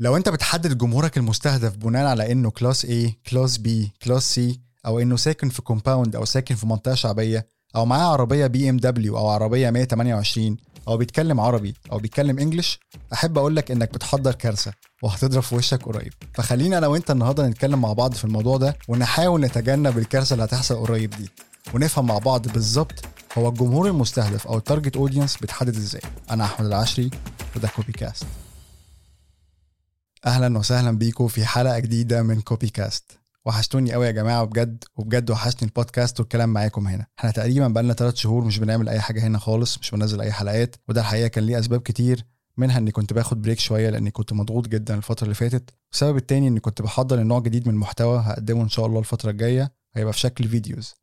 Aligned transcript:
لو 0.00 0.16
انت 0.16 0.28
بتحدد 0.28 0.78
جمهورك 0.78 1.16
المستهدف 1.16 1.76
بناء 1.76 2.06
على 2.06 2.32
انه 2.32 2.50
class 2.50 2.86
A 2.86 3.10
class 3.30 3.58
B 3.58 3.68
class 4.04 4.38
C 4.40 4.42
أو 4.86 4.98
انه 4.98 5.16
ساكن 5.16 5.48
في 5.48 5.62
compound 5.62 6.16
أو 6.16 6.24
ساكن 6.24 6.54
في 6.54 6.66
منطقة 6.66 6.94
شعبية 6.94 7.46
أو 7.76 7.86
معاه 7.86 8.12
عربية 8.12 8.46
بي 8.46 8.70
ام 8.70 8.76
دبليو 8.76 9.18
أو 9.18 9.28
عربية 9.28 9.70
128 9.70 10.56
أو 10.88 10.96
بيتكلم 10.96 11.40
عربي 11.40 11.74
أو 11.92 11.98
بيتكلم 11.98 12.38
English 12.38 12.78
احب 13.12 13.38
أقول 13.38 13.56
لك 13.56 13.70
انك 13.70 13.94
بتحضر 13.94 14.32
كارثة 14.32 14.72
وهتضرب 15.02 15.42
في 15.42 15.54
وشك 15.54 15.82
قريب. 15.82 16.12
فخلينا 16.34 16.78
أنا 16.78 16.86
وانت 16.86 17.10
النهارده 17.10 17.48
نتكلم 17.48 17.80
مع 17.80 17.92
بعض 17.92 18.14
في 18.14 18.24
الموضوع 18.24 18.56
ده 18.56 18.76
ونحاول 18.88 19.40
نتجنب 19.40 19.98
الكارثة 19.98 20.32
اللي 20.32 20.44
هتحصل 20.44 20.74
قريب 20.76 21.10
دي 21.10 21.28
ونفهم 21.74 22.06
مع 22.06 22.18
بعض 22.18 22.48
بالظبط 22.48 23.04
هو 23.38 23.48
الجمهور 23.48 23.86
المستهدف 23.88 24.46
أو 24.46 24.58
ال 24.58 24.63
target 24.63 24.96
audience 24.96 25.36
بيتحدد 25.36 25.76
إزاي. 25.76 26.02
أنا 26.30 26.44
أحمد 26.44 26.66
العشري 26.66 27.10
وده 27.56 27.68
كوبي 27.68 27.92
كاست 27.92 28.24
أهلا 30.26 30.58
وسهلا 30.58 30.90
بيكم 30.98 31.28
في 31.28 31.44
حلقة 31.44 31.78
جديدة 31.78 32.22
من 32.22 32.40
كوبي 32.40 32.68
كاست 32.68 33.04
وحشتوني 33.44 33.92
قوي 33.92 34.06
يا 34.06 34.10
جماعة 34.10 34.42
وبجد 34.42 34.84
وبجد 34.96 35.30
وحشني 35.30 35.62
البودكاست 35.68 36.20
والكلام 36.20 36.48
معاكم 36.52 36.86
هنا. 36.86 37.06
إحنا 37.18 37.30
تقريبا 37.30 37.68
بقالنا 37.68 37.94
ثلاث 37.94 38.14
شهور 38.14 38.44
مش 38.44 38.58
بنعمل 38.58 38.88
أي 38.88 39.00
حاجة 39.00 39.26
هنا 39.26 39.38
خالص 39.38 39.78
مش 39.78 39.90
بنزل 39.90 40.20
أي 40.20 40.32
حلقات 40.32 40.76
وده 40.88 41.00
الحقيقة 41.00 41.28
كان 41.28 41.44
ليه 41.44 41.58
أسباب 41.58 41.80
كتير. 41.80 42.24
منها 42.56 42.78
إني 42.78 42.90
كنت 42.90 43.12
باخد 43.12 43.42
break 43.42 43.58
شوية 43.58 43.90
لأني 43.90 44.10
كنت 44.10 44.32
مضغوط 44.32 44.68
جدا 44.68 44.94
الفترة 44.94 45.24
اللي 45.24 45.34
فاتت. 45.34 45.70
والسبب 45.90 46.16
التاني 46.16 46.48
إني 46.48 46.60
كنت 46.60 46.82
بحضر 46.82 47.22
نوع 47.22 47.40
جديد 47.40 47.68
من 47.68 47.74
المحتوى 47.74 48.18
هقدمه 48.26 48.62
إن 48.62 48.68
شاء 48.68 48.86
الله 48.86 48.98
الفترة 48.98 49.30
الجاية 49.30 49.72
هيبقى 49.94 50.12
في 50.12 50.18
شكل 50.18 50.48
videos 50.48 50.94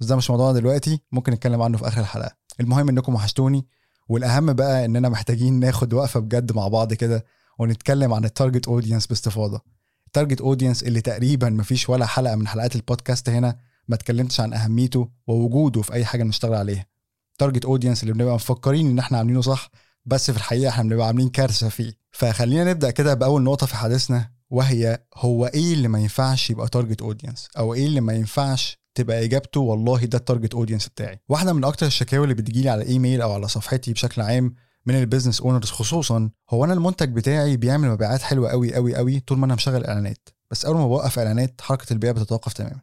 بس 0.00 0.06
ده 0.06 0.16
مش 0.16 0.30
موضوعنا 0.30 0.58
دلوقتي 0.58 1.00
ممكن 1.12 1.32
نتكلم 1.32 1.62
عنه 1.62 1.78
في 1.78 1.88
آخر 1.88 2.00
الحلقة. 2.00 2.36
المهم 2.60 2.88
إنكم 2.88 3.14
وحشتوني 3.14 3.66
والأهم 4.08 4.52
بقى 4.52 4.84
إننا 4.84 5.08
محتاجين 5.08 5.60
ناخد 5.60 5.94
وقفة 5.94 6.20
بجد 6.20 6.52
مع 6.52 6.68
بعض 6.68 6.92
كده. 6.94 7.24
ونتكلم 7.58 8.14
عن 8.14 8.24
ال 8.24 8.30
target 8.30 8.68
audience 8.68 9.06
باستفاضة. 9.06 9.60
ال 10.06 10.11
target 10.11 10.40
audience 10.40 10.82
اللي 10.82 11.00
تقريبا 11.00 11.50
مفيش 11.50 11.88
ولا 11.88 12.06
حلقة 12.06 12.36
من 12.36 12.48
حلقات 12.48 12.76
البودكاست 12.76 13.28
هنا 13.28 13.56
ما 13.88 13.94
اتكلمتش 13.94 14.40
عن 14.40 14.52
أهميته 14.54 15.08
ووجوده 15.26 15.82
في 15.82 15.92
أي 15.92 16.04
حاجة 16.04 16.22
نشتغل 16.24 16.54
عليها. 16.54 16.86
ال 17.32 17.37
target 17.37 17.64
audience 17.64 18.02
اللي 18.02 18.14
بنبقى 18.14 18.34
مفكرين 18.34 18.90
إن 18.90 18.98
إحنا 18.98 19.18
عاملينه 19.18 19.40
صح 19.40 19.70
بس 20.06 20.30
في 20.30 20.36
الحقيقة 20.36 20.68
إحنا 20.68 20.82
بنبقى 20.82 21.06
عاملين 21.06 21.28
كارثة 21.28 21.68
فيه. 21.68 21.92
فخلينا 22.12 22.64
نبدأ 22.70 22.90
كده 22.90 23.14
بأول 23.14 23.42
نقطة 23.42 23.66
في 23.66 23.76
حديثنا 23.76 24.30
وهي 24.50 24.98
هو 25.16 25.46
إيه 25.46 25.72
اللي 25.74 25.88
ما 25.88 25.98
ينفعش 25.98 26.50
يبقى 26.50 26.68
target 26.68 27.02
audience 27.02 27.48
أو 27.58 27.74
إيه 27.74 27.86
اللي 27.86 28.00
ما 28.00 28.12
ينفعش 28.12 28.78
تبقى 28.94 29.24
إجابته 29.24 29.60
والله 29.60 29.98
ده 30.04 30.18
ال 30.18 30.23
target 30.23 30.54
audience 30.54 30.88
بتاعي؟ 30.88 31.20
واحدة 31.28 31.52
من 31.52 31.64
أكتر 31.64 31.86
الشكاوي 31.86 32.24
اللي 32.24 32.34
بتجيلي 32.34 32.68
على 32.68 32.82
الايميل 32.82 33.22
أو 33.22 33.32
على 33.32 33.48
صفحتي 33.48 33.92
بشكل 33.92 34.22
عام 34.22 34.54
من 34.86 34.94
ال 34.94 34.99
business 34.99 35.40
owners 35.40 35.70
خصوصا 35.70 36.30
هو 36.50 36.64
أنا 36.64 36.72
المنتج 36.72 37.12
بتاعي 37.12 37.56
بيعمل 37.56 37.88
مبيعات 37.88 38.22
حلوة 38.22 38.50
قوي 38.50 38.74
قوي 38.74 38.96
قوي 38.96 39.20
طول 39.20 39.38
ما 39.38 39.46
أنا 39.46 39.54
مشغل 39.54 39.84
إعلانات. 39.84 40.28
بس 40.50 40.64
أول 40.64 40.76
ما 40.76 40.86
بوقف 40.86 41.18
إعلانات 41.18 41.60
حركة 41.60 41.92
البيع 41.92 42.12
بتتوقف 42.12 42.52
تماما. 42.52 42.80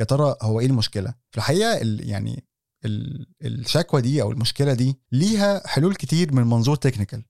يا 0.00 0.04
ترى 0.04 0.36
هو 0.42 0.60
إيه 0.60 0.66
المشكلة؟ 0.66 1.14
في 1.30 1.38
الحقيقة 1.38 1.80
ال 1.80 2.08
يعني 2.08 2.44
ال 2.84 3.26
الشكوى 3.42 4.00
دي 4.00 4.22
أو 4.22 4.32
المشكلة 4.32 4.72
دي 4.72 5.00
ليها 5.12 5.66
حلول 5.66 5.94
كتير 5.94 6.34
من 6.34 6.42
منظور 6.42 6.76
technical 6.76 7.24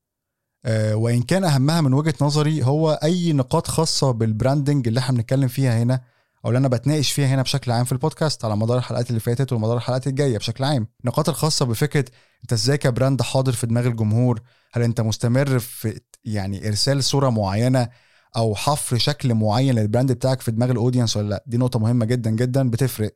أه 0.64 0.94
وإن 0.94 1.22
كان 1.22 1.44
أهمها 1.44 1.80
من 1.80 1.92
وجهة 1.94 2.14
نظري 2.20 2.64
هو 2.64 2.90
أي 2.90 3.32
نقاط 3.32 3.66
خاصة 3.66 4.10
بال 4.10 4.26
branding 4.26 4.88
اللي 4.88 5.00
إحنا 5.00 5.16
بنتكلم 5.16 5.48
فيها 5.48 5.82
هنا 5.82 6.00
أو 6.44 6.50
اللي 6.50 6.58
أنا 6.58 6.68
بتناقش 6.68 7.12
فيها 7.12 7.26
هنا 7.26 7.42
بشكل 7.42 7.70
عام 7.70 7.84
في 7.84 7.92
البودكاست 7.92 8.44
على 8.44 8.56
مدار 8.56 8.78
الحلقات 8.78 9.08
اللي 9.08 9.20
فاتت 9.20 9.52
ومدار 9.52 9.76
الحلقات 9.76 10.06
الجاية 10.06 10.38
بشكل 10.38 10.64
عام. 10.64 10.86
النقاط 11.00 11.28
الخاصة 11.28 11.64
بفكرة 11.66 12.04
أنت 12.42 12.52
إزاي 12.52 12.78
ك 12.78 12.85
brand 12.85 13.22
حاضر 13.22 13.52
في 13.52 13.66
دماغ 13.66 13.86
الجمهور؟ 13.86 14.40
هل 14.72 14.82
أنت 14.82 15.00
مستمر 15.00 15.58
في 15.58 16.00
يعني 16.24 16.68
إرسال 16.68 17.04
صورة 17.04 17.30
معينة 17.30 17.88
أو 18.36 18.54
حفر 18.54 18.98
شكل 18.98 19.34
معين 19.34 19.74
لل 19.74 19.85
brand 19.85 20.12
بتاعك 20.12 20.40
في 20.40 20.50
دماغ 20.50 20.70
ال 20.70 20.75
audience 20.75 21.16
ولا 21.16 21.28
لأ؟ 21.28 21.44
دي 21.46 21.56
نقطة 21.56 21.78
مهمة 21.78 22.04
جدا 22.04 22.30
جدا 22.30 22.70
بتفرق 22.70 23.12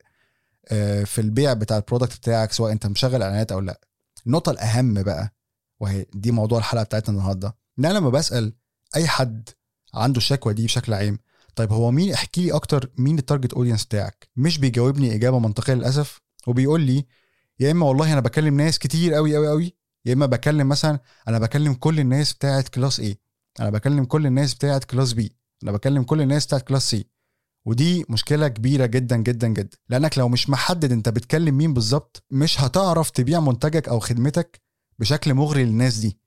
في 1.05 1.21
البيع 1.21 1.53
بتاع 1.53 1.77
ال 1.77 1.82
product 1.82 2.17
بتاعك 2.17 2.51
سواء 2.51 2.71
أنت 2.71 2.87
مشغل 2.87 3.23
إعلانات 3.23 3.51
أو 3.51 3.59
لأ. 3.59 3.79
النقطة 4.27 4.51
الأهم 4.51 5.03
بقى 5.03 5.35
وهي 5.79 6.05
دي 6.13 6.31
موضوع 6.31 6.59
الحلقة 6.59 6.83
بتاعتنا 6.83 7.15
النهارده. 7.17 7.55
إن 7.79 7.85
أنا 7.85 7.97
لما 7.97 8.09
بسأل 8.09 8.53
أي 8.95 9.07
حد 9.07 9.49
عنده 9.93 10.17
الشكوى 10.17 10.53
دي 10.53 10.65
بشكل 10.65 10.93
عام 10.93 11.19
طيب 11.55 11.73
هو 11.73 11.91
مين 11.91 12.13
احكي 12.13 12.45
لي 12.45 12.51
أكتر 12.51 12.91
مين 12.97 13.17
ال 13.17 13.22
target 13.22 13.53
audience 13.53 13.85
بتاعك. 13.85 14.29
مش 14.35 14.57
بيجاوبني 14.57 15.15
إجابة 15.15 15.39
منطقية 15.39 15.73
للأسف 15.73 16.21
وبيقول 16.47 16.81
لي 16.81 17.05
يا 17.59 17.71
إما 17.71 17.85
والله 17.85 18.13
أنا 18.13 18.21
بكلم 18.21 18.57
ناس 18.57 18.79
كتير 18.79 19.13
قوي 19.13 19.35
قوي 19.35 19.47
قوي 19.47 19.75
يا 20.05 20.13
إما 20.13 20.25
بكلم 20.25 20.69
مثلا 20.69 20.99
أنا 21.27 21.39
بكلم 21.39 21.73
كل 21.73 21.99
الناس 21.99 22.33
بتاعه 22.33 22.65
class 22.73 23.01
A 23.01 23.15
أنا 23.59 23.69
بكلم 23.69 24.05
كل 24.05 24.25
الناس 24.25 24.53
بتاعه 24.55 24.79
class 24.79 25.13
B 25.13 25.21
أنا 25.63 25.71
بكلم 25.71 26.03
كل 26.03 26.21
الناس 26.21 26.45
بتاعه 26.45 26.61
class 26.61 26.95
C. 26.95 26.99
ودي 27.65 28.05
مشكلة 28.09 28.47
كبيرة 28.47 28.85
جدا 28.85 29.17
جدا 29.17 29.47
جدا. 29.47 29.77
لأنك 29.89 30.17
لو 30.17 30.29
مش 30.29 30.49
محدد 30.49 30.91
أنت 30.91 31.09
بتكلم 31.09 31.57
مين 31.57 31.73
بالظبط 31.73 32.23
مش 32.31 32.61
هتعرف 32.61 33.09
تبيع 33.09 33.39
منتجك 33.39 33.89
أو 33.89 33.99
خدمتك 33.99 34.61
بشكل 34.99 35.33
مغري 35.33 35.65
للناس 35.65 35.97
دي. 35.97 36.19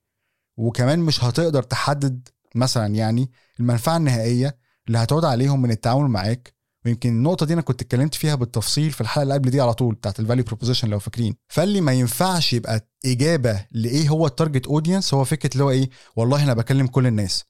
وكمان 0.57 0.99
مش 0.99 1.25
هتقدر 1.25 1.63
تحدد 1.63 2.29
مثلا 2.55 2.87
يعني 2.87 3.31
المنفعة 3.61 3.97
النهائية 3.97 4.59
اللي 4.89 4.99
هتعود 4.99 5.25
عليهم 5.25 5.63
من 5.63 5.71
التعامل 5.71 6.09
معاك. 6.09 6.59
ويمكن 6.87 7.09
النقطة 7.09 7.47
دي 7.47 7.53
أنا 7.55 7.63
كنت 7.63 7.83
اتكلمت 7.83 8.15
فيها 8.15 8.35
بالتفصيل 8.35 8.91
في 8.91 9.01
الحلقة 9.01 9.23
اللي 9.23 9.35
قبل 9.35 9.51
دي 9.51 9.61
على 9.61 9.75
طول 9.75 9.95
بتاعت 9.95 10.21
ال 10.21 10.25
value 10.25 10.45
proposition 10.45 10.89
لو 10.89 10.99
فاكرين. 10.99 11.37
فاللي 11.49 11.81
ما 11.81 11.93
ينفعش 11.93 12.53
يبقى 12.53 12.89
إجابة 13.07 13.67
لإيه 13.71 14.09
هو 14.09 14.27
ال 14.27 14.32
target 14.32 14.67
audience 14.67 15.15
هو 15.15 15.25
فكرة 15.25 15.51
اللي 15.53 15.65
هو 15.65 15.71
إيه 15.71 15.91
والله 16.17 16.43
أنا 16.45 16.55
بكلم 16.55 16.87
كل 16.87 17.07
الناس. 17.07 17.45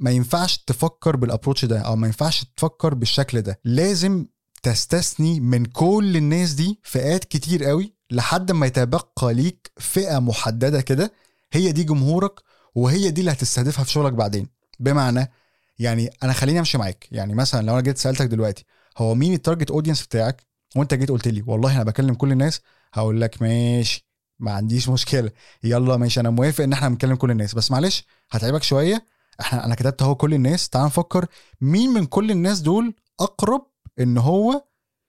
ما 0.00 0.10
ينفعش 0.10 0.58
تفكر 0.58 1.16
بال 1.16 1.26
approach 1.26 1.64
ده 1.64 1.80
أو 1.80 1.96
ما 1.96 2.06
ينفعش 2.06 2.44
تفكر 2.56 2.94
بالشكل 2.94 3.42
ده. 3.42 3.60
لازم 3.64 4.26
تستثني 4.62 5.40
من 5.40 5.64
كل 5.64 6.16
الناس 6.16 6.52
دي 6.52 6.80
فئات 6.82 7.24
كتير 7.24 7.64
قوي 7.64 7.94
لحد 8.10 8.52
ما 8.52 8.66
يتبقى 8.66 9.34
ليك 9.34 9.72
فئة 9.78 10.18
محددة 10.18 10.80
كده. 10.80 11.12
هي 11.52 11.72
دي 11.72 11.84
جمهورك 11.84 12.40
وهي 12.74 13.10
دي 13.10 13.20
اللي 13.20 13.32
هتستهدفها 13.32 13.84
في 13.84 13.90
شغلك 13.90 14.12
بعدين. 14.12 14.48
بمعنى 14.80 15.30
يعني 15.78 16.10
أنا 16.22 16.32
خليني 16.32 16.58
أمشي 16.58 16.78
معاك. 16.78 17.08
يعني 17.12 17.34
مثلا 17.34 17.66
لو 17.66 17.72
أنا 17.72 17.80
جيت 17.80 17.98
سألتك 17.98 18.26
دلوقتي 18.26 18.64
هو 18.98 19.14
مين 19.14 19.34
ال 19.34 19.39
target 19.39 19.70
audience 19.70 20.06
بتاعك؟ 20.06 20.46
وأنت 20.76 20.94
جيت 20.94 21.10
قلت 21.10 21.28
لي 21.28 21.44
والله 21.46 21.76
أنا 21.76 21.84
بكلم 21.84 22.14
كل 22.14 22.32
الناس 22.32 22.60
هقول 22.94 23.20
لك 23.20 23.42
ماشي 23.42 24.06
ما 24.38 24.52
عنديش 24.52 24.88
مشكلة. 24.88 25.30
يلا 25.64 25.96
ماشي 25.96 26.20
أنا 26.20 26.30
موافق 26.30 26.64
إن 26.64 26.72
إحنا 26.72 26.88
بنكلم 26.88 27.14
كل 27.14 27.30
الناس. 27.30 27.54
بس 27.54 27.70
معلش 27.70 28.06
هتعبك 28.30 28.62
شوية. 28.62 29.06
إحنا 29.40 29.64
أنا 29.64 29.74
كتبت 29.74 30.02
أهو 30.02 30.14
كل 30.14 30.34
الناس. 30.34 30.68
تعال 30.68 30.86
نفكر 30.86 31.26
مين 31.60 31.90
من 31.90 32.06
كل 32.06 32.30
الناس 32.30 32.60
دول 32.60 32.94
أقرب 33.20 33.66
إن 34.00 34.18
هو 34.18 34.64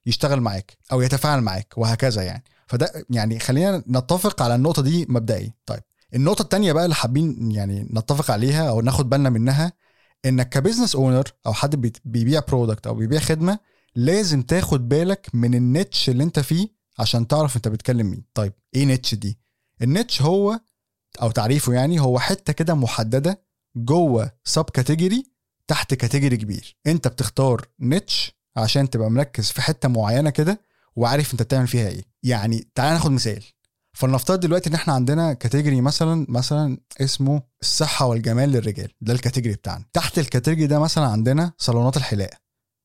يشتغل 0.06 0.42
معاك 0.42 0.78
أو 0.92 1.02
يتفاعل 1.02 1.42
معاك 1.42 1.74
وهكذا 1.78 2.22
يعني. 2.24 2.44
فده 2.68 3.06
يعني 3.10 3.40
خلينا 3.40 3.84
نتفق 3.90 4.42
على 4.42 4.56
النقطة 4.56 4.82
دي 4.82 5.06
مبدئيا. 5.10 5.54
طيب 5.66 5.82
النقطة 6.16 6.42
الثانية 6.42 6.74
بقى 6.74 6.84
اللي 6.84 6.96
حابين 6.96 7.52
يعني 7.52 7.88
نتفق 7.94 8.32
عليها 8.32 8.70
أو 8.70 8.82
ناخد 8.82 9.10
بالنا 9.10 9.30
منها 9.30 9.74
إنك 10.26 10.50
ك 10.50 10.55
business 10.55 10.96
owner 10.96 11.32
أو 11.46 11.54
حد 11.54 11.92
بيبيع 12.06 12.42
product 12.48 12.88
أو 12.88 12.96
بيبيع 12.96 13.20
خدمة 13.20 13.60
لازم 13.96 14.42
تاخد 14.42 14.90
بالك 14.90 15.30
من 15.34 15.56
ال 15.56 15.65
niche 15.65 16.10
اللي 16.10 16.24
أنت 16.24 16.40
فيه 16.40 16.68
عشان 17.00 17.28
تعرف 17.28 17.56
أنت 17.56 17.68
بتكلم 17.68 18.08
مين. 18.12 18.24
طيب 18.34 18.54
إيه 18.76 18.86
niche 18.86 19.16
دي؟ 19.16 19.40
ال 19.82 19.88
niche 19.88 20.22
هو 20.22 20.60
أو 21.22 21.32
تعريفه 21.32 21.74
يعني 21.74 22.00
هو 22.02 22.20
حتة 22.20 22.54
كده 22.54 22.74
محددة 22.74 23.42
جوه 23.76 24.32
sub 24.44 24.66
category 24.66 25.24
تحت 25.68 25.94
category 25.94 26.38
كبير. 26.38 26.78
أنت 26.88 27.08
بتختار 27.08 27.68
niche 27.82 28.32
عشان 28.58 28.90
تبقى 28.90 29.12
مركز 29.12 29.52
في 29.52 29.62
حتة 29.62 29.90
معينة 29.90 30.30
كده 30.30 30.62
وعارف 30.96 31.32
أنت 31.34 31.42
بتعمل 31.44 31.68
فيها 31.68 31.88
إيه. 31.88 32.04
يعني 32.24 32.68
تعال 32.76 32.94
ناخد 32.94 33.12
مثال. 33.12 33.44
فلنفترض 33.96 34.40
دلوقتي 34.40 34.70
إن 34.70 34.76
إحنا 34.76 34.94
عندنا 34.94 35.34
category 35.34 35.82
مثلا 35.82 36.26
مثلا 36.30 36.78
اسمه 37.02 37.42
الصحة 37.62 38.06
والجمال 38.06 38.50
للرجال. 38.50 38.92
ده 39.02 39.14
ال 39.14 39.19
category 39.19 39.56
بتاعنا. 39.56 39.86
تحت 39.94 40.20
ال 40.20 40.25
category 40.25 40.68
ده 40.68 40.80
مثلا 40.80 41.06
عندنا 41.06 41.52
صالونات 41.58 41.98
الحلاقه 41.98 42.38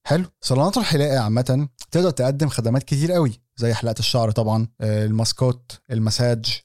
حلو. 0.07 0.25
صالونات 0.41 0.77
الحلاقه 0.77 1.19
عامة 1.19 1.69
تقدر 1.91 2.11
تقدم 2.11 2.49
خدمات 2.49 2.83
كتير 2.83 3.13
قوي 3.13 3.41
زي 3.57 3.75
حلاقه 3.75 3.99
الشعر 3.99 4.31
طبعا 4.31 4.69
الماسكات 4.81 5.73
المساج 5.91 6.61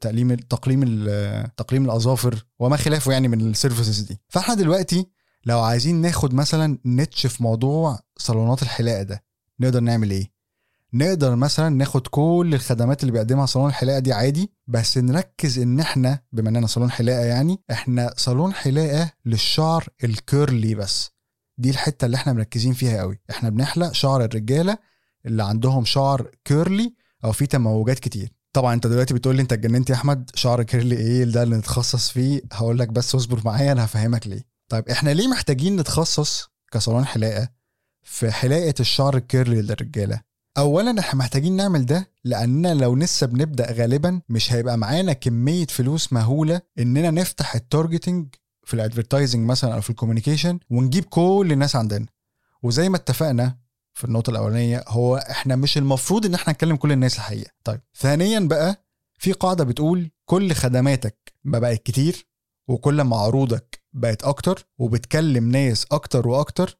تقليم 0.00 0.34
تقليم 0.34 1.06
تقليم 1.56 1.84
الأظافر 1.84 2.46
وما 2.58 2.76
خلافه 2.76 3.12
يعني 3.12 3.28
من 3.28 3.50
ال 3.50 3.56
services 3.56 4.00
دي. 4.00 4.20
فإحنا 4.28 4.54
دلوقتي 4.54 5.06
لو 5.46 5.60
عايزين 5.60 6.00
ناخد 6.00 6.34
مثلا 6.34 6.78
niche 6.86 7.26
في 7.26 7.42
موضوع 7.42 7.98
صالونات 8.18 8.62
الحلاقه 8.62 9.02
ده 9.02 9.24
نقدر 9.60 9.80
نعمل 9.80 10.10
إيه؟ 10.10 10.37
نقدر 10.94 11.36
مثلا 11.36 11.68
ناخد 11.68 12.06
كل 12.06 12.50
الخدمات 12.54 13.00
اللي 13.02 13.12
بيقدمها 13.12 13.46
صالون 13.46 13.68
الحلاقه 13.68 13.98
دي 13.98 14.12
عادي 14.12 14.50
بس 14.66 14.98
نركز 14.98 15.58
إن 15.58 15.80
إحنا 15.80 16.18
بما 16.32 16.48
إننا 16.48 16.66
صالون 16.66 16.90
حلاقة 16.90 17.24
يعني 17.24 17.60
إحنا 17.70 18.14
صالون 18.16 18.54
حلاقة 18.54 19.12
للشعر 19.26 19.88
ال 20.04 20.16
curly 20.16 20.74
بس. 20.74 21.10
دي 21.58 21.70
الحتة 21.70 22.04
اللي 22.04 22.16
إحنا 22.16 22.32
مركزين 22.32 22.72
فيها 22.72 23.00
قوي. 23.00 23.20
إحنا 23.30 23.48
بنحلق 23.50 23.92
شعر 23.92 24.24
الرجالة 24.24 24.78
اللي 25.26 25.44
عندهم 25.44 25.84
شعر 25.84 26.30
curly 26.44 26.94
أو 27.24 27.32
فيه 27.32 27.46
تموجات 27.46 27.98
كتير. 27.98 28.32
طبعا 28.52 28.74
أنت 28.74 28.86
دلوقتي 28.86 29.14
بتقول 29.14 29.36
لي 29.36 29.42
أنت 29.42 29.52
اتجننت 29.52 29.90
يا 29.90 29.94
أحمد 29.94 30.30
شعر 30.34 30.62
curly 30.62 30.96
إيه 30.96 31.24
ده 31.24 31.42
اللي 31.42 31.56
نتخصص 31.56 32.10
فيه؟ 32.10 32.42
هقول 32.52 32.78
لك 32.78 32.88
بس 32.88 33.14
اصبر 33.14 33.40
معايا 33.44 33.72
أنا 33.72 33.84
هفهمك 33.84 34.26
ليه. 34.26 34.42
طيب 34.68 34.88
إحنا 34.88 35.10
ليه 35.10 35.28
محتاجين 35.28 35.76
نتخصص 35.76 36.48
كصالون 36.72 37.06
حلاقة 37.06 37.48
في 38.02 38.30
حلاقة 38.30 38.74
الشعر 38.80 39.16
ال 39.16 39.24
curly 39.24 39.62
للرجالة؟ 39.62 40.27
اولا 40.58 41.00
إحنا 41.00 41.14
محتاجين 41.18 41.56
نعمل 41.56 41.86
ده 41.86 42.10
لأننا 42.24 42.74
لو 42.74 42.94
لسه 42.94 43.26
بنبدأ 43.26 43.72
غالبا 43.72 44.20
مش 44.28 44.52
هيبقى 44.52 44.78
معانا 44.78 45.12
كمية 45.12 45.66
فلوس 45.66 46.12
مهولة 46.12 46.60
إننا 46.78 47.10
نفتح 47.10 47.54
ال 47.54 47.61
targeting 47.61 48.26
في 48.64 48.74
ال 48.74 48.80
advertising 48.80 49.46
مثلا 49.48 49.74
أو 49.74 49.80
في 49.80 49.90
ال 49.90 49.95
communication 49.95 50.58
ونجيب 50.70 51.04
كل 51.04 51.48
الناس 51.52 51.76
عندنا. 51.76 52.06
وزي 52.62 52.88
ما 52.88 52.96
اتفقنا 52.96 53.58
في 53.94 54.04
النقطة 54.04 54.30
الأولانية 54.30 54.84
هو 54.88 55.16
إحنا 55.16 55.56
مش 55.56 55.78
المفروض 55.78 56.26
إن 56.26 56.34
إحنا 56.34 56.52
نكلم 56.52 56.76
كل 56.76 56.92
الناس 56.92 57.16
الحقيقة. 57.16 57.50
طيب 57.64 57.80
ثانيا 57.96 58.40
بقى 58.40 58.84
في 59.18 59.32
قاعدة 59.32 59.64
بتقول 59.64 60.10
كل 60.24 60.52
خدماتك 60.52 61.32
ما 61.44 61.58
بقت 61.58 61.82
كتير 61.82 62.26
وكل 62.68 63.00
ما 63.00 63.16
عروضك 63.16 63.82
بقت 63.92 64.22
أكتر 64.22 64.66
وبتكلم 64.78 65.50
ناس 65.50 65.86
أكتر 65.92 66.28
وأكتر 66.28 66.78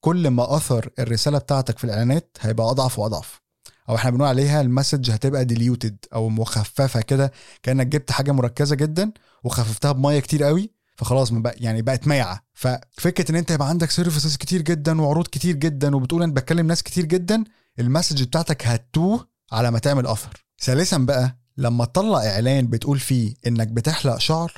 كل 0.00 0.28
ما 0.28 0.56
أثر 0.56 0.90
الرسالة 0.98 1.38
بتاعتك 1.38 1.78
في 1.78 1.84
الإعلانات 1.84 2.36
هيبقى 2.40 2.70
أضعف 2.70 2.98
وأضعف. 2.98 3.40
أو 3.88 3.94
إحنا 3.94 4.10
بنقول 4.10 4.28
عليها 4.28 4.60
ال 4.60 4.66
message 4.66 5.10
هتبقى 5.10 5.44
diluted 5.44 5.96
أو 6.14 6.28
مخففة 6.28 7.00
كده 7.00 7.32
كأنك 7.62 7.86
جبت 7.86 8.12
حاجة 8.12 8.32
مركزة 8.32 8.76
جدا 8.76 9.12
وخففتها 9.44 9.92
بمية 9.92 10.20
كتير 10.20 10.42
قوي 10.44 10.70
فخلاص 10.96 11.30
بقى 11.30 11.54
يعني 11.58 11.82
بقت 11.82 12.06
مايعة. 12.08 12.40
ففكرة 12.54 13.30
إن 13.30 13.36
أنت 13.36 13.50
يبقى 13.50 13.68
عندك 13.68 13.90
services 13.90 14.36
كتير 14.36 14.62
جدا 14.62 15.00
وعروض 15.02 15.26
كتير 15.26 15.56
جدا 15.56 15.96
وبتقول 15.96 16.22
أنا 16.22 16.32
بتكلم 16.32 16.66
ناس 16.66 16.82
كتير 16.82 17.04
جدا 17.04 17.44
ال 17.78 17.84
message 17.84 18.22
بتاعتك 18.22 18.66
هتوه 18.66 19.28
على 19.52 19.70
ما 19.70 19.78
تعمل 19.78 20.06
اثر 20.06 20.44
ثالثا 20.60 20.98
بقى 20.98 21.36
لما 21.56 21.84
تطلع 21.84 22.26
إعلان 22.26 22.66
بتقول 22.66 22.98
فيه 22.98 23.34
إنك 23.46 23.68
بتحلق 23.68 24.18
شعر 24.18 24.52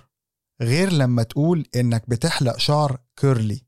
غير 0.63 0.93
لما 0.93 1.23
تقول 1.23 1.67
إنك 1.77 2.05
بتحلق 2.11 2.59
شعر 2.59 2.99
curly 3.17 3.63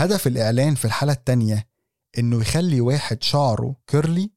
هدف 0.00 0.26
الإعلان 0.26 0.74
في 0.74 0.84
الحالة 0.84 1.12
التانية 1.12 1.68
إنه 2.18 2.40
يخلي 2.40 2.80
واحد 2.80 3.22
شعره 3.22 3.76
curly 3.86 4.30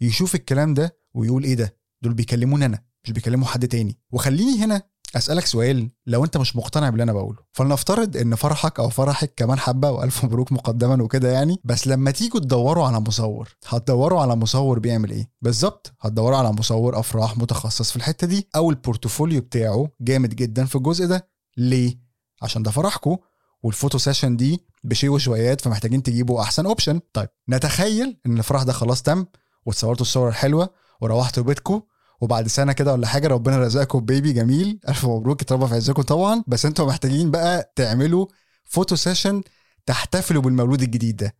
يشوف 0.00 0.34
الكلام 0.34 0.74
ده 0.74 0.96
ويقول 1.14 1.44
إيه 1.44 1.54
ده؟ 1.54 1.76
دول 2.02 2.14
بيكلموني 2.14 2.66
أنا 2.66 2.82
مش 3.04 3.10
بيكلموا 3.12 3.46
حد 3.46 3.68
تاني. 3.68 3.98
وخليني 4.12 4.64
هنا 4.64 4.82
أسألك 5.16 5.46
سؤال 5.46 5.90
لو 6.06 6.24
أنت 6.24 6.36
مش 6.36 6.56
مقتنع 6.56 6.90
باللي 6.90 7.02
أنا 7.02 7.12
بقوله. 7.12 7.38
فلنفترض 7.52 8.16
إن 8.16 8.34
فرحك 8.34 8.80
أو 8.80 8.88
فرحك 8.88 9.32
كمان 9.36 9.58
حبة 9.58 9.90
وألف 9.90 10.24
مبروك 10.24 10.52
مقدما 10.52 11.02
وكده 11.02 11.32
يعني 11.32 11.60
بس 11.64 11.86
لما 11.88 12.10
تيجوا 12.10 12.40
تدوروا 12.40 12.86
على 12.86 13.00
مصور 13.00 13.48
هتدوروا 13.68 14.20
على 14.20 14.36
مصور 14.36 14.78
بيعمل 14.78 15.10
إيه؟ 15.10 15.30
بالظبط 15.42 15.92
هتدوروا 16.00 16.38
على 16.38 16.52
مصور 16.52 17.00
أفراح 17.00 17.38
متخصص 17.38 17.90
في 17.90 17.96
الحتة 17.96 18.26
دي 18.26 18.48
أو 18.56 18.70
ال 18.70 18.77
portfolio 18.77 19.40
بتاعه 19.40 19.88
جامد 20.00 20.34
جدا 20.36 20.64
في 20.64 20.76
الجزء 20.76 21.06
ده. 21.06 21.28
ليه؟ 21.56 22.00
عشان 22.42 22.62
ده 22.62 22.70
فرحكم 22.70 23.16
وال 23.62 23.72
photo 23.72 23.98
session 23.98 24.36
دي 24.36 24.69
بشيء 24.84 25.10
وشويات 25.10 25.60
فمحتاجين 25.60 26.02
تجيبوا 26.02 26.42
أحسن 26.42 26.66
option 26.66 27.00
طيب 27.12 27.28
نتخيل 27.48 28.20
إن 28.26 28.38
الفرح 28.38 28.62
ده 28.62 28.72
خلاص 28.72 29.02
تم 29.02 29.26
واتصورتوا 29.66 30.06
الصور 30.06 30.28
الحلوة 30.28 30.70
وروحتوا 31.00 31.42
بيتكم 31.42 31.82
وبعد 32.20 32.48
سنة 32.48 32.72
كده 32.72 32.92
ولا 32.92 33.06
حاجة 33.06 33.28
ربنا 33.28 33.58
رزقكم 33.58 34.00
baby 34.00 34.32
جميل. 34.32 34.80
ألف 34.88 35.06
مبروك 35.06 35.42
اتربى 35.42 35.66
في 35.66 35.74
عزكم 35.74 36.02
طبعا. 36.02 36.44
بس 36.46 36.66
أنتوا 36.66 36.86
محتاجين 36.86 37.30
بقى 37.30 37.72
تعملوا 37.76 38.26
photo 38.64 38.96
session 38.96 39.42
تحتفلوا 39.86 40.42
بالمولود 40.42 40.82
الجديد 40.82 41.16
ده. 41.16 41.34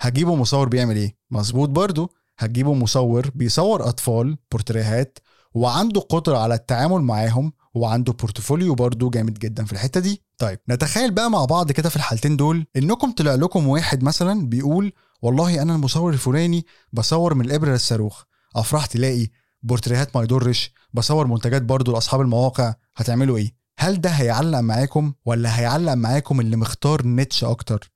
هتجيبوا 0.00 0.36
مصور 0.36 0.68
بيعمل 0.68 0.96
إيه؟ 0.96 1.16
مظبوط 1.30 1.68
برضو. 1.68 2.10
هتجيبوا 2.38 2.74
مصور 2.74 3.30
بيصور 3.34 3.88
أطفال 3.88 4.36
بورتريهات 4.52 5.18
وعنده 5.56 6.00
قدرة 6.00 6.38
على 6.38 6.54
التعامل 6.54 7.00
معاهم 7.00 7.52
وعنده 7.74 8.12
portfolio 8.12 8.74
برضو 8.74 9.10
جامد 9.10 9.38
جدا 9.38 9.64
في 9.64 9.72
الحتة 9.72 10.00
دي. 10.00 10.22
طيب 10.38 10.58
نتخيل 10.68 11.10
بقى 11.10 11.30
مع 11.30 11.44
بعض 11.44 11.72
كده 11.72 11.88
في 11.88 11.96
الحالتين 11.96 12.36
دول 12.36 12.66
إنكم 12.76 13.12
طلع 13.12 13.34
لكم 13.34 13.66
واحد 13.68 14.02
مثلا 14.02 14.48
بيقول 14.48 14.92
والله 15.22 15.62
أنا 15.62 15.74
المصور 15.74 16.12
الفلاني 16.12 16.66
بصور 16.92 17.34
من 17.34 17.44
الإبرة 17.44 17.70
للصاروخ. 17.70 18.22
افراح 18.56 18.86
تلاقي 18.86 19.28
بورتريهات 19.62 20.16
ما 20.16 20.22
يضرش 20.22 20.72
بصور 20.94 21.26
منتجات 21.26 21.62
برضو 21.62 21.92
لأصحاب 21.92 22.20
المواقع. 22.20 22.74
هتعملوا 22.96 23.36
إيه؟ 23.36 23.54
هل 23.78 24.00
ده 24.00 24.10
هيعلق 24.10 24.58
معاكم 24.58 25.12
ولا 25.26 25.58
هيعلق 25.60 25.92
معاكم 25.92 26.40
اللي 26.40 26.56
مختار 26.56 27.06
niche 27.06 27.44
أكتر؟ 27.44 27.92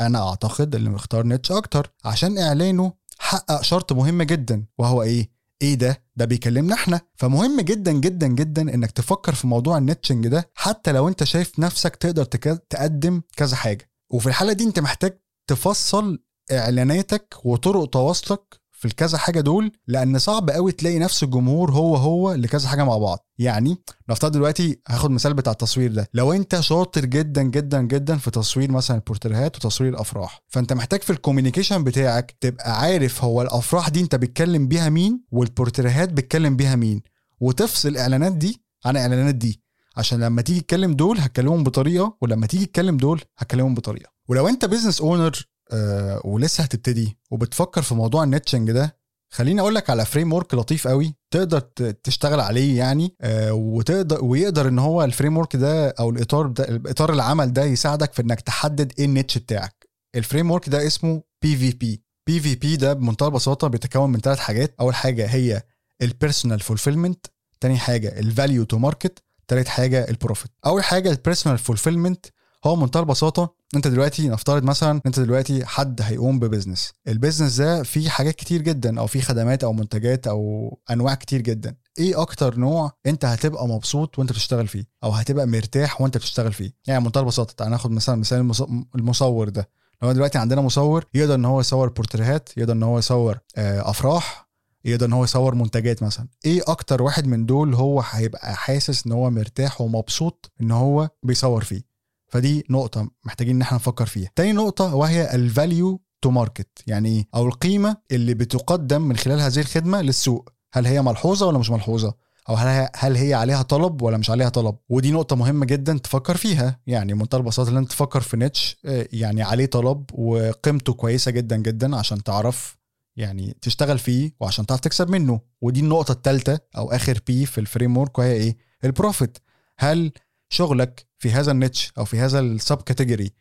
أنا 0.00 0.28
أعتقد 0.28 0.74
اللي 0.74 0.90
مختار 0.90 1.26
niche 1.26 1.52
أكتر 1.52 1.90
عشان 2.04 2.38
إعلانه 2.38 2.92
حقق 3.18 3.62
شرط 3.62 3.92
مهم 3.92 4.22
جدا 4.22 4.64
وهو 4.78 5.02
إيه؟ 5.02 5.37
إيه 5.62 5.74
ده؟ 5.74 6.02
ده 6.16 6.24
بيكلمنا 6.24 6.74
إحنا. 6.74 7.00
فمهم 7.16 7.60
جدا 7.60 7.92
جدا 7.92 8.26
جدا 8.26 8.62
إنك 8.74 8.90
تفكر 8.90 9.34
في 9.34 9.46
موضوع 9.46 9.78
ال 9.78 9.84
niching 9.84 10.28
ده 10.28 10.50
حتى 10.54 10.92
لو 10.92 11.08
أنت 11.08 11.24
شايف 11.24 11.58
نفسك 11.58 11.96
تقدر 11.96 12.24
تقدم 12.70 13.22
كذا 13.36 13.56
حاجة. 13.56 13.90
وفي 14.10 14.26
الحالة 14.26 14.52
دي 14.52 14.64
أنت 14.64 14.78
محتاج 14.78 15.18
تفصل 15.46 16.18
إعلاناتك 16.52 17.34
وطرق 17.44 17.90
تواصلك 17.90 18.60
في 18.78 18.84
الكذا 18.84 19.18
حاجة 19.18 19.40
دول 19.40 19.72
لأن 19.86 20.18
صعب 20.18 20.50
قوي 20.50 20.72
تلاقي 20.72 20.98
نفس 20.98 21.22
الجمهور 21.22 21.72
هو 21.72 21.96
هو 21.96 22.32
لكذا 22.32 22.68
حاجة 22.68 22.84
مع 22.84 22.98
بعض. 22.98 23.18
يعني 23.38 23.76
نفترض 24.08 24.32
دلوقتي 24.32 24.78
هاخد 24.88 25.10
مثال 25.10 25.34
بتاع 25.34 25.52
التصوير 25.52 25.92
ده. 25.92 26.08
لو 26.14 26.32
أنت 26.32 26.60
شاطر 26.60 27.04
جدا 27.04 27.42
جدا 27.42 27.82
جدا 27.82 28.16
في 28.16 28.30
تصوير 28.30 28.72
مثلا 28.72 28.96
البورتريهات 28.96 29.56
وتصوير 29.56 29.92
الأفراح 29.92 30.40
فأنت 30.48 30.72
محتاج 30.72 31.02
في 31.02 31.10
ال 31.10 31.15
communication 31.15 31.84
بتاعك 31.84 32.36
تبقى 32.40 32.80
عارف 32.80 33.24
هو 33.24 33.42
الأفراح 33.42 33.88
دي 33.88 34.00
أنت 34.00 34.14
بتكلم 34.14 34.68
بيها 34.68 34.88
مين 34.88 35.20
والبورتريهات 35.30 36.12
بتكلم 36.12 36.56
بيها 36.56 36.76
مين. 36.76 37.02
وتفصل 37.40 37.88
الإعلانات 37.88 38.32
دي 38.32 38.62
عن 38.84 38.96
الإعلانات 38.96 39.34
دي. 39.34 39.62
عشان 39.96 40.20
لما 40.20 40.42
تيجي 40.42 40.60
تتكلم 40.60 40.94
دول 40.94 41.18
هتكلمهم 41.18 41.64
بطريقة 41.64 42.16
ولما 42.20 42.46
تيجي 42.46 42.66
تتكلم 42.66 42.96
دول 42.96 43.20
هتكلمهم 43.38 43.74
بطريقة. 43.74 44.10
ولو 44.28 44.48
أنت 44.48 44.64
business 44.64 45.00
owner 45.00 45.46
آه 45.72 46.20
ولسه 46.24 46.64
هتبتدي. 46.64 47.18
وبتفكر 47.30 47.82
في 47.82 47.94
موضوع 47.94 48.24
ال 48.24 48.30
niching 48.30 48.70
ده. 48.70 48.98
خليني 49.30 49.60
أقول 49.60 49.74
لك 49.74 49.90
على 49.90 50.04
framework 50.04 50.54
لطيف 50.54 50.88
قوي 50.88 51.14
تقدر 51.30 51.60
تشتغل 52.04 52.40
عليه 52.40 52.78
يعني 52.78 53.14
آه 53.20 53.52
وتقدر 53.52 54.24
ويقدر 54.24 54.68
إن 54.68 54.78
هو 54.78 55.04
ال 55.04 55.36
framework 55.38 55.56
ده 55.56 55.88
أو 55.90 56.10
الإطار 56.10 56.46
ده 56.46 56.80
إطار 56.90 57.12
العمل 57.12 57.52
ده 57.52 57.64
يساعدك 57.64 58.12
في 58.12 58.22
إنك 58.22 58.40
تحدد 58.40 58.92
إيه 58.98 59.04
ال 59.04 59.10
niche 59.10 59.38
بتاعك. 59.38 59.88
الفريم 60.14 60.50
ورك 60.50 60.68
ده 60.68 60.86
اسمه 60.86 61.22
بي 61.42 61.56
في 61.56 61.70
بي 61.72 62.02
بي 62.26 62.40
في 62.40 62.54
بي 62.54 62.76
ده 62.76 62.92
بمنتهى 62.92 63.26
البساطة 63.26 63.68
بيتكون 63.68 64.10
من 64.10 64.20
ثلاث 64.20 64.38
حاجات. 64.38 64.74
أول 64.80 64.94
حاجة 64.94 65.26
هي 65.26 65.62
ال 66.02 66.08
personal 66.08 66.60
fulfillment 66.60 67.26
تاني 67.60 67.78
حاجة 67.78 68.18
ال 68.18 68.26
value 68.26 68.64
to 68.64 68.78
market 68.78 69.22
تالت 69.48 69.68
حاجة 69.68 70.08
ال 70.10 70.16
profit 70.16 70.50
أول 70.66 70.84
حاجة 70.84 71.10
ال 71.10 71.15
personal 71.15 71.58
fulfillment 71.58 72.26
هو 72.64 72.76
منتهى 72.76 73.00
البساطه 73.00 73.54
انت 73.76 73.88
دلوقتي 73.88 74.28
نفترض 74.28 74.62
مثلا 74.62 75.00
انت 75.06 75.20
دلوقتي 75.20 75.64
حد 75.64 76.02
هيقوم 76.02 76.38
ب 76.38 76.43
business. 76.43 76.92
ال 77.08 77.13
business 77.13 77.56
ده 77.60 77.82
فيه 77.82 78.08
حاجات 78.08 78.34
كتير 78.34 78.62
جدا 78.62 79.00
أو 79.00 79.06
فيه 79.06 79.20
خدمات 79.20 79.64
أو 79.64 79.72
منتجات 79.72 80.26
أو 80.26 80.78
أنواع 80.90 81.14
كتير 81.14 81.40
جدا. 81.40 81.74
إيه 81.98 82.20
أكتر 82.22 82.56
نوع 82.56 82.92
انت 83.06 83.24
هتبقى 83.24 83.68
مبسوط 83.68 84.18
وانت 84.18 84.32
بتشتغل 84.32 84.68
فيه؟ 84.68 84.84
أو 85.04 85.10
هتبقى 85.10 85.46
مرتاح 85.46 86.00
وانت 86.00 86.16
بتشتغل 86.16 86.52
فيه؟ 86.52 86.72
يعني 86.86 87.04
منتهى 87.04 87.20
البساطه 87.20 87.54
تعال 87.56 87.70
ناخد 87.70 87.90
مثلا 87.90 88.16
مثال 88.16 88.52
المصور 88.94 89.48
ده. 89.48 89.68
لو 90.02 90.12
دلوقتي 90.12 90.38
عندنا 90.38 90.60
مصور 90.60 91.04
يقدر 91.14 91.34
إن 91.34 91.44
هو 91.44 91.60
يصور 91.60 91.88
بورتريهات 91.88 92.48
يقدر 92.56 92.72
إن 92.72 92.82
هو 92.82 92.98
يصور 92.98 93.38
أفراح 93.58 94.48
يقدر 94.84 95.06
إن 95.06 95.12
هو 95.12 95.24
يصور 95.24 95.54
منتجات 95.54 96.02
مثلا. 96.02 96.28
إيه 96.44 96.60
أكتر 96.66 97.02
واحد 97.02 97.26
من 97.26 97.46
دول 97.46 97.74
هو 97.74 98.00
هيبقى 98.10 98.54
حاسس 98.56 99.06
إن 99.06 99.12
هو 99.12 99.30
مرتاح 99.30 99.80
ومبسوط 99.80 100.52
إن 100.60 100.70
هو 100.70 101.08
بيصور 101.22 101.64
فيه؟ 101.64 101.87
فدي 102.28 102.64
نقطة 102.70 103.10
محتاجين 103.24 103.56
إن 103.56 103.62
إحنا 103.62 103.76
نفكر 103.78 104.06
فيها. 104.06 104.30
تاني 104.36 104.52
نقطة 104.52 104.94
وهي 104.94 105.34
ال 105.34 105.45
value 105.45 106.00
to 106.22 106.30
market 106.30 106.68
يعني 106.86 107.08
إيه؟ 107.08 107.26
أو 107.34 107.46
القيمة 107.46 107.96
اللي 108.12 108.34
بتقدم 108.34 109.02
من 109.02 109.16
خلال 109.16 109.40
هذه 109.40 109.60
الخدمة 109.60 110.00
للسوق. 110.02 110.48
هل 110.72 110.86
هي 110.86 111.02
ملحوظة 111.02 111.46
ولا 111.46 111.58
مش 111.58 111.70
ملحوظة؟ 111.70 112.14
أو 112.48 112.54
هل 112.54 112.88
هل 112.96 113.16
هي 113.16 113.34
عليها 113.34 113.62
طلب 113.62 114.02
ولا 114.02 114.16
مش 114.16 114.30
عليها 114.30 114.48
طلب 114.48 114.76
ودي 114.88 115.10
نقطة 115.10 115.36
مهمة 115.36 115.66
جدا 115.66 115.98
تفكر 115.98 116.36
فيها 116.36 116.80
يعني 116.86 117.14
منتهى 117.14 117.38
البساطة 117.38 117.70
ان 117.70 117.76
انت 117.76 117.90
تفكر 117.90 118.20
في 118.20 118.36
niche 118.36 118.76
يعني 119.12 119.42
عليه 119.42 119.66
طلب 119.66 120.04
وقيمته 120.12 120.92
كويسة 120.92 121.30
جدا 121.30 121.56
جدا 121.56 121.96
عشان 121.96 122.22
تعرف 122.22 122.76
يعني 123.16 123.56
تشتغل 123.62 123.98
فيه 123.98 124.32
وعشان 124.40 124.66
تعرف 124.66 124.80
تكسب 124.80 125.10
منه 125.10 125.40
ودي 125.60 125.80
النقطة 125.80 126.12
الثالثه 126.12 126.60
أو 126.76 126.90
آخر 126.92 127.20
P 127.26 127.46
في 127.46 127.58
ال 127.58 127.96
framework 127.96 128.18
وهي 128.18 128.32
إيه 128.32 128.56
ال 128.84 128.92
profit 128.92 129.38
هل 129.78 130.12
شغلك 130.48 131.06
في 131.18 131.30
هذا 131.30 131.52
ال 131.52 131.59
niche 131.59 131.92
أو 131.98 132.04
في 132.04 132.18
هذا 132.18 132.40
ال 132.40 132.82
subcategory 132.82 133.32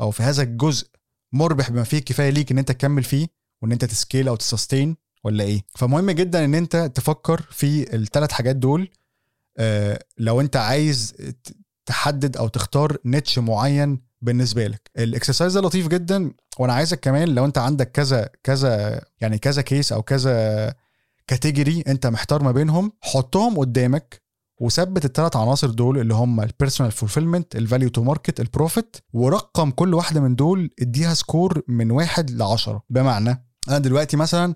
أو 0.00 0.10
في 0.10 0.22
هذا 0.22 0.42
الجزء 0.42 0.88
مربح 1.32 1.70
بما 1.70 1.84
فيه 1.84 1.98
الكفايه 1.98 2.30
ليك 2.30 2.50
إن 2.50 2.58
أنت 2.58 2.68
تكمل 2.72 3.02
فيه 3.02 3.26
وإن 3.62 3.72
أنت 3.72 3.84
ت 3.84 3.91
scale 3.91 4.28
أو 4.28 4.36
ت 4.36 4.43
sustain 4.43 4.96
ولا 5.24 5.44
إيه؟ 5.44 5.64
فمهم 5.76 6.10
جدا 6.10 6.44
إن 6.44 6.54
أنت 6.54 6.76
تفكر 6.94 7.40
في 7.50 7.94
الثلاث 7.94 8.32
حاجات 8.32 8.56
دول 8.56 8.88
آه 9.58 9.98
لو 10.18 10.40
أنت 10.40 10.56
عايز 10.56 11.14
تحدد 11.86 12.36
أو 12.36 12.48
تختار 12.48 12.96
niche 13.04 13.38
معين 13.38 14.00
بالنسبة 14.22 14.66
لك. 14.66 14.90
ال 14.98 15.04
exercise 15.04 15.52
ده 15.58 15.60
لطيف 15.60 15.88
جدا 15.88 16.32
وأنا 16.58 16.72
عايزك 16.72 17.00
كمان 17.00 17.28
لو 17.28 17.44
أنت 17.44 17.58
عندك 17.58 17.90
كذا 17.90 18.28
كذا 18.42 19.04
يعني 19.20 19.38
كذا 19.38 19.62
case 19.62 19.92
أو 19.92 20.02
كذا 20.02 20.74
category 21.26 21.84
أنت 21.88 22.06
محتار 22.06 22.42
ما 22.42 22.52
بينهم 22.52 22.92
حطهم 23.02 23.58
قدامك 23.58 24.22
وثبت 24.60 25.04
الثلاث 25.04 25.36
عناصر 25.36 25.70
دول 25.70 25.98
اللي 25.98 26.14
هم 26.14 26.40
ال 26.40 26.46
personal 26.46 26.92
fulfillment 26.92 27.56
ال 27.56 27.61
value 27.61 27.88
to 27.88 28.02
market 28.02 28.40
ال 28.40 28.48
profit 28.48 28.96
ورقم 29.12 29.70
كل 29.70 29.94
واحدة 29.94 30.20
من 30.20 30.36
دول 30.36 30.70
اديها 30.82 31.14
score 31.14 31.62
من 31.68 31.90
واحد 31.90 32.30
لعشرة. 32.30 32.82
بمعنى 32.90 33.46
أنا 33.68 33.78
دلوقتي 33.78 34.16
مثلا 34.16 34.54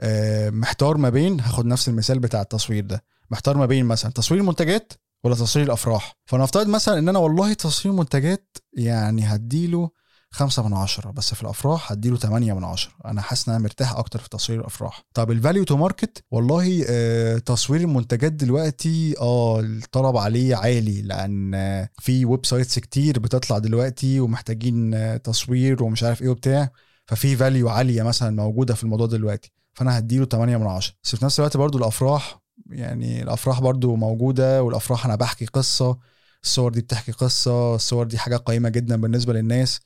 آه، 0.00 0.50
محتار 0.50 0.96
ما 0.96 1.08
بين 1.08 1.40
هاخد 1.40 1.66
نفس 1.66 1.88
المثال 1.88 2.18
بتاع 2.18 2.42
التصوير 2.42 2.84
ده. 2.84 3.04
محتار 3.30 3.56
ما 3.56 3.66
بين 3.66 3.84
مثلا 3.86 4.12
تصوير 4.12 4.40
المنتجات 4.40 4.92
ولا 5.24 5.34
تصوير 5.34 5.66
الأفراح. 5.66 6.16
فنفترض 6.26 6.68
مثلا 6.68 6.98
إن 6.98 7.08
أنا 7.08 7.18
والله 7.18 7.52
تصوير 7.52 7.94
منتجات 7.94 8.56
يعني 8.72 9.24
هديله 9.24 9.90
خمسة 10.30 10.68
من 10.68 10.74
عشرة 10.74 11.10
بس 11.10 11.34
في 11.34 11.42
الأفراح 11.42 11.92
هديله 11.92 12.16
8 12.16 12.52
من 12.52 12.64
عشرة. 12.64 12.92
أنا 13.04 13.22
حاسس 13.22 13.48
إن 13.48 13.54
أنا 13.54 13.62
مرتاح 13.64 13.92
أكتر 13.96 14.18
في 14.18 14.28
تصوير 14.28 14.60
الأفراح. 14.60 15.02
طب 15.14 15.30
ال 15.30 15.36
value 15.36 15.64
to 15.64 15.76
market 15.76 16.24
والله 16.30 16.84
آه 16.88 17.38
تصوير 17.38 17.80
المنتجات 17.80 18.32
دلوقتي 18.32 19.14
آه 19.20 19.60
الطلب 19.60 20.16
عليه 20.16 20.56
عالي 20.56 21.02
لأن 21.02 21.52
في 21.98 22.24
websites 22.24 22.78
كتير 22.78 23.18
بتطلع 23.18 23.58
دلوقتي 23.58 24.20
ومحتاجين 24.20 24.94
آه 24.94 25.16
تصوير 25.16 25.82
ومش 25.82 26.02
عارف 26.02 26.22
إيه 26.22 26.28
وبتاع 26.28 26.70
ففي 27.06 27.36
value 27.36 27.68
عالية 27.68 28.02
مثلا 28.02 28.30
موجودة 28.36 28.74
في 28.74 28.84
الموضوع 28.84 29.06
دلوقتي. 29.06 29.52
فأنا 29.74 29.98
هديله 29.98 30.24
8 30.24 30.56
من 30.56 30.66
10 30.66 30.94
بس 31.04 31.16
في 31.16 31.24
نفس 31.24 31.40
الوقت 31.40 31.56
برضو 31.56 31.78
الأفراح 31.78 32.40
يعني 32.70 33.22
الأفراح 33.22 33.60
برضو 33.60 33.96
موجودة 33.96 34.62
والأفراح 34.62 35.04
أنا 35.06 35.14
بحكي 35.16 35.46
قصة 35.46 35.98
الصور 36.44 36.72
دي 36.72 36.80
بتحكي 36.80 37.12
قصة 37.12 37.74
الصور 37.74 38.06
دي 38.06 38.18
حاجة 38.18 38.36
قيمة 38.36 38.68
جدا 38.68 38.96
بالنسبة 39.00 39.32
للناس. 39.32 39.80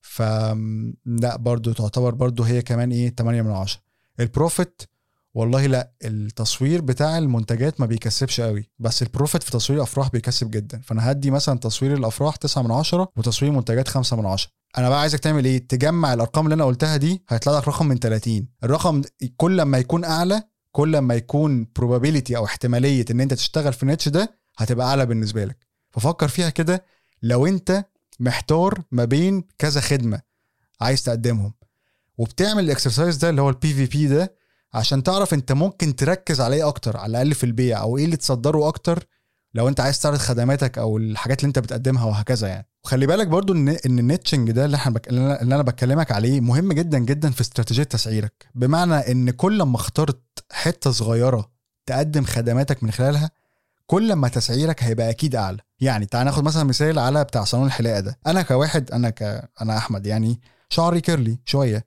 ف 0.00 0.22
لا 1.06 1.36
برضو 1.36 1.72
تعتبر 1.72 2.14
برضو 2.14 2.42
هي 2.42 2.62
كمان 2.62 2.90
إيه 2.92 3.14
8 3.18 3.42
من 3.42 3.50
10 3.50 3.80
ال 4.20 4.29
profit 4.29 4.82
والله 5.34 5.66
لا 5.66 5.92
التصوير 6.04 6.80
بتاع 6.80 7.18
المنتجات 7.18 7.80
ما 7.80 7.86
بيكسبش 7.86 8.40
قوي 8.40 8.70
بس 8.78 9.02
ال 9.02 9.08
profit 9.08 9.42
في 9.42 9.50
تصوير 9.50 9.78
الأفراح 9.78 10.10
بيكسب 10.10 10.50
جدا. 10.50 10.80
فأنا 10.84 11.10
هدي 11.10 11.30
مثلا 11.30 11.58
تصوير 11.58 11.94
الأفراح 11.94 12.36
9 12.36 12.62
من 12.62 12.70
10 12.70 13.12
وتصوير 13.16 13.50
المنتجات 13.52 13.88
5 13.88 14.16
من 14.16 14.26
10 14.26 14.50
أنا 14.78 14.88
بقى 14.88 15.00
عايزك 15.00 15.18
تعمل 15.18 15.44
إيه؟ 15.44 15.68
تجمع 15.68 16.12
الأرقام 16.14 16.44
اللي 16.46 16.54
أنا 16.54 16.64
قلتها 16.64 16.96
دي 16.96 17.22
هيطلع 17.28 17.58
لك 17.58 17.68
رقم 17.68 17.86
من 17.86 17.98
30 17.98 18.46
الرقم 18.64 19.02
كل 19.36 19.56
لما 19.56 19.78
يكون 19.78 20.04
أعلى 20.04 20.42
كل 20.72 20.92
لما 20.92 21.14
يكون 21.14 21.66
probability 21.78 22.36
أو 22.36 22.44
احتمالية 22.44 23.04
إن 23.10 23.20
أنت 23.20 23.34
تشتغل 23.34 23.72
في 23.72 23.82
ال 23.82 23.86
niche 23.86 24.08
ده 24.08 24.38
هتبقى 24.58 24.86
أعلى 24.86 25.06
بالنسبة 25.06 25.44
لك. 25.44 25.66
ففكر 25.90 26.28
فيها 26.28 26.50
كده 26.50 26.84
لو 27.22 27.46
أنت 27.46 27.84
محتار 28.20 28.82
ما 28.90 29.04
بين 29.04 29.44
كذا 29.58 29.80
خدمة 29.80 30.20
عايز 30.80 31.02
تقدمهم. 31.02 31.52
وبتعمل 32.18 32.64
ال 32.64 32.70
exercise 32.70 33.16
ده 33.16 33.30
اللي 33.30 33.42
هو 33.42 33.48
ال 33.48 33.74
PVP 33.74 34.06
ده 34.08 34.34
عشان 34.74 35.02
تعرف 35.02 35.34
انت 35.34 35.52
ممكن 35.52 35.96
تركز 35.96 36.40
على 36.40 36.56
إيه 36.56 36.68
أكتر 36.68 36.96
على 36.96 37.10
الأقل 37.10 37.34
في 37.34 37.44
البيع 37.44 37.80
أو 37.80 37.96
إيه 37.98 38.04
اللي 38.04 38.16
تصدره 38.16 38.68
أكتر 38.68 39.06
لو 39.54 39.68
انت 39.68 39.80
عايز 39.80 40.00
تعرض 40.00 40.18
خدماتك 40.18 40.78
أو 40.78 40.96
الحاجات 40.96 41.40
اللي 41.40 41.48
انت 41.48 41.58
بتقدمها 41.58 42.04
وهكذا 42.04 42.48
يعني. 42.48 42.66
وخلي 42.84 43.06
بالك 43.06 43.26
برضو 43.26 43.52
ان 43.52 43.68
إن 43.68 43.98
ال 43.98 44.04
niching 44.04 44.50
ده 44.50 44.64
اللي 44.64 44.76
إحنا 44.76 44.92
بك... 44.92 45.08
اللي 45.08 45.40
أنا 45.42 45.62
بكلمك 45.62 46.12
عليه 46.12 46.40
مهم 46.40 46.72
جدا 46.72 46.98
جدا 46.98 47.30
في 47.30 47.40
استراتيجية 47.40 47.82
تسعيرك. 47.82 48.48
بمعنى 48.54 48.94
إن 48.94 49.30
كل 49.30 49.62
ما 49.62 49.76
اخترت 49.76 50.22
حتة 50.52 50.90
صغيرة 50.90 51.50
تقدم 51.86 52.24
خدماتك 52.24 52.82
من 52.82 52.90
خلالها 52.90 53.30
كل 53.90 54.12
ما 54.12 54.28
تسعيرك 54.28 54.82
هيبقى 54.82 55.10
أكيد 55.10 55.36
أعلى. 55.36 55.58
يعني 55.80 56.06
تعال 56.06 56.26
ناخد 56.26 56.44
مثلا 56.44 56.64
مثال 56.64 56.98
على 56.98 57.24
بتاع 57.24 57.44
صالون 57.44 57.66
الحلاقة 57.66 58.00
ده. 58.00 58.18
أنا 58.26 58.42
كواحد 58.42 58.90
أنا 58.90 59.10
ك 59.10 59.22
أنا 59.62 59.76
أحمد 59.76 60.06
يعني 60.06 60.40
شعري 60.68 61.00
كيرلي 61.00 61.38
شوية. 61.44 61.86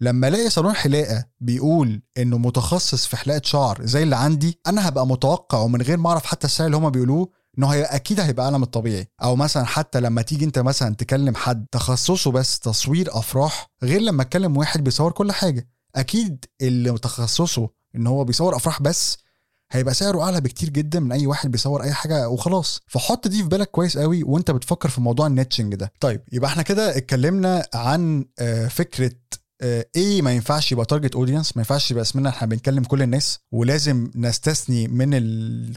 لما 0.00 0.28
ألاقي 0.28 0.50
صالون 0.50 0.74
حلاقة 0.74 1.24
بيقول 1.40 2.02
إنه 2.18 2.38
متخصص 2.38 3.06
في 3.06 3.16
حلاقة 3.16 3.40
شعر 3.44 3.78
زي 3.86 4.02
اللي 4.02 4.16
عندي 4.16 4.60
أنا 4.66 4.88
هبقى 4.88 5.06
متوقع 5.06 5.58
ومن 5.58 5.82
غير 5.82 5.96
ما 5.98 6.10
أعرف 6.10 6.24
حتى 6.26 6.46
السعر 6.46 6.66
اللي 6.66 6.76
هما 6.76 6.88
بيقولوه 6.88 7.28
إنه 7.58 7.66
هي 7.68 7.82
أكيد 7.82 8.20
هيبقى 8.20 8.44
أعلى 8.46 8.58
من 8.58 8.64
الطبيعي. 8.64 9.08
أو 9.22 9.36
مثلا 9.36 9.64
حتى 9.64 10.00
لما 10.00 10.22
تيجي 10.22 10.44
أنت 10.44 10.58
مثلا 10.58 10.94
تكلم 10.94 11.34
حد 11.34 11.66
تخصصه 11.72 12.30
بس 12.30 12.58
تصوير 12.58 13.18
أفراح 13.18 13.66
غير 13.82 14.00
لما 14.00 14.24
تكلم 14.24 14.56
واحد 14.56 14.84
بيصور 14.84 15.12
كل 15.12 15.32
حاجة. 15.32 15.68
أكيد 15.96 16.44
اللي 16.60 16.98
تخصصه 16.98 17.68
إن 17.96 18.06
هو 18.06 18.24
بيصور 18.24 18.56
أفراح 18.56 18.82
بس 18.82 19.23
هيبقى 19.72 19.94
سعره 19.94 20.22
أعلى 20.22 20.40
بكتير 20.40 20.68
جدا 20.70 21.00
من 21.00 21.12
أي 21.12 21.26
واحد 21.26 21.50
بيصور 21.50 21.82
أي 21.82 21.92
حاجة 21.92 22.28
وخلاص. 22.28 22.80
فحط 22.86 23.28
دي 23.28 23.42
في 23.42 23.48
بالك 23.48 23.70
كويس 23.70 23.98
قوي 23.98 24.22
وأنت 24.22 24.50
بتفكر 24.50 24.88
في 24.88 25.00
موضوع 25.00 25.26
ال 25.26 25.32
niching 25.32 25.74
ده. 25.74 25.92
طيب 26.00 26.20
يبقى 26.32 26.50
إحنا 26.50 26.62
كده 26.62 26.96
اتكلمنا 26.96 27.66
عن 27.74 28.24
فكرة 28.70 29.12
إيه 29.62 30.22
ما 30.22 30.32
ينفعش 30.32 30.72
يبقى 30.72 30.84
target 30.86 31.14
audience 31.14 31.56
ما 31.56 31.60
ينفعش 31.60 31.90
يبقى 31.90 32.02
اسمنا 32.02 32.28
إحنا 32.28 32.46
بنكلم 32.48 32.84
كل 32.84 33.02
الناس 33.02 33.38
ولازم 33.52 34.10
نستثني 34.16 34.88
من. 34.88 35.14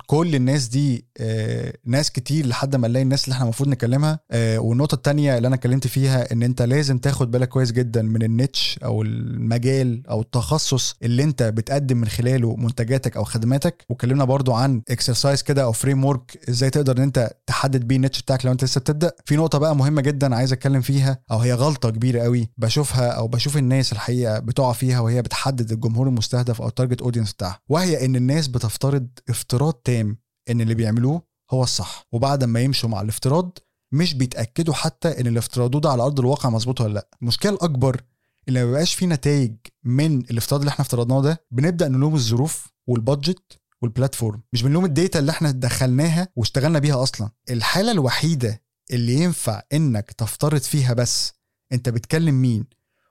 كل 0.05 0.36
الناس 0.36 0.67
دي 0.67 1.05
آه 1.19 1.74
ناس 1.86 2.12
كتير 2.12 2.46
لحد 2.48 2.75
ما 2.75 2.88
نلاقي 2.88 3.03
الناس 3.03 3.24
اللي 3.25 3.34
إحنا 3.34 3.43
المفروض 3.43 3.69
نكلمها 3.69 4.19
آه 4.31 4.60
والنقطة 4.60 4.96
الثانية 4.96 5.38
اللي 5.38 5.48
أنا 5.48 5.55
اتكلمت 5.55 5.88
فيها 5.88 6.31
إن 6.34 6.43
أنت 6.43 6.62
لازم 6.62 6.98
تاخد 6.98 7.31
بالك 7.31 7.50
كويس 7.50 7.72
جدا 7.72 8.01
من 8.01 8.24
ال 8.24 8.33
niche 8.33 8.79
أو 8.84 9.01
المجال 9.01 10.07
أو 10.10 10.22
التخصص 10.22 10.96
اللي 11.03 11.24
أنت 11.24 11.43
بتقدم 11.43 11.98
من 11.98 12.07
خلاله 12.07 12.55
منتجاتك 12.55 13.17
أو 13.17 13.24
خدماتك 13.24 13.86
واتكلمنا 13.89 14.24
برضو 14.24 14.53
عن 14.53 14.81
exercise 14.89 15.44
كده 15.43 15.63
أو 15.63 15.72
framework 15.72 16.39
إزاي 16.50 16.69
تقدر 16.69 16.98
إن 16.98 17.01
أنت 17.03 17.31
تحدد 17.48 17.88
بيه 17.88 17.96
ال 17.96 18.00
niche 18.00 18.22
بتاعك 18.22 18.46
لو 18.46 18.51
أنت 18.51 18.63
لسه 18.63 18.81
بتبدأ 18.81 19.12
في 19.25 19.36
نقطة 19.36 19.57
بقى 19.57 19.75
مهمة 19.75 20.01
جدا 20.01 20.36
عايز 20.36 20.51
أتكلم 20.53 20.81
فيها 20.81 21.19
أو 21.31 21.38
هي 21.39 21.53
غلطة 21.53 21.89
كبيرة 21.89 22.22
قوي 22.22 22.50
بشوفها 22.57 23.07
أو 23.10 23.27
بشوف 23.27 23.57
الناس 23.71 23.93
الحقيقة 23.93 24.39
بتقع 24.39 24.71
فيها 24.74 25.00
وهي 25.00 25.21
بتحدد 25.21 25.71
الجمهور 25.71 26.07
المستهدف 26.07 26.62
أو 26.62 26.67
ال 26.67 26.72
target 26.72 27.01
audience 27.01 27.34
بتاعها 27.33 27.59
وهي 27.69 28.05
إن 28.05 28.15
الناس 28.15 28.47
بتفترض 28.47 29.07
افتراض 29.29 29.74
تام 29.74 30.17
إن 30.50 30.62
اللي 30.62 30.74
بيعملوه 30.75 31.21
هو 31.51 31.63
الصح. 31.63 32.07
وبعد 32.12 32.43
ما 32.43 32.59
يمشوا 32.62 32.89
مع 32.89 33.01
الافتراض 33.01 33.57
مش 33.91 34.13
بيتأكدوا 34.13 34.74
حتى 34.74 35.21
إن 35.21 35.27
اللي 35.27 35.39
افترضوه 35.39 35.81
ده 35.81 35.89
على 35.89 36.03
أرض 36.03 36.19
الواقع 36.19 36.50
مظبوط 36.50 36.81
ولا 36.81 36.93
لأ. 36.93 37.07
المشكلة 37.21 37.51
الأكبر 37.51 38.01
اللي 38.47 38.59
ما 38.59 38.65
بيبقاش 38.65 38.93
فيه 38.95 39.05
نتائج 39.05 39.55
من 39.83 40.19
الافتراض 40.19 40.62
اللي 40.62 40.69
إحنا 40.69 40.81
افترضناه 40.86 41.21
ده 41.21 41.45
بنبدأ 41.51 41.88
نلوم 41.88 42.15
الظروف 42.15 42.67
وال 42.88 43.06
budget 43.06 43.60
وال 43.82 43.94
platform 43.94 44.41
مش 44.53 44.63
بنلوم 44.63 44.86
ال 44.86 44.92
data 44.92 45.20
اللي 45.19 45.31
إحنا 45.31 45.51
دخلناها 45.51 46.27
واشتغلنا 46.36 46.79
بيها 46.79 47.03
أصلا. 47.03 47.29
الحالة 47.50 47.91
الوحيدة 47.91 48.63
اللي 48.91 49.13
ينفع 49.13 49.62
إنك 49.74 50.12
تفترض 50.12 50.62
فيها 50.62 50.93
بس 50.93 51.33
أنت 51.74 51.89
بتكلم 51.89 52.41
مين؟ 52.41 52.65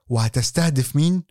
وهتستهدف 0.09 0.95
مين؟ 0.95 1.23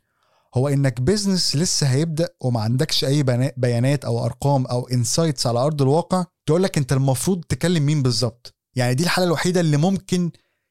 هو 0.55 0.69
إنك 0.69 1.01
business 1.01 1.57
لسه 1.57 1.87
هيبدأ 1.87 2.29
وما 2.41 2.61
عندكش 2.61 3.05
أي 3.05 3.23
بيانات 3.57 4.05
أو 4.05 4.25
أرقام 4.25 4.67
أو 4.67 4.89
insights 4.89 5.47
على 5.47 5.59
أرض 5.59 5.83
الواقع 5.83 6.25
تقول 6.47 6.63
لك 6.63 6.79
أنت 6.79 6.93
المفروض 6.93 7.45
تكلم 7.45 7.87
مين 7.87 8.03
بالظبط؟ 8.03 8.55
يعني 8.75 8.95
دي 8.95 9.05
الحالة 9.05 9.27
الوحيدة 9.27 9.61
اللي 9.61 9.77
ممكن 9.77 10.31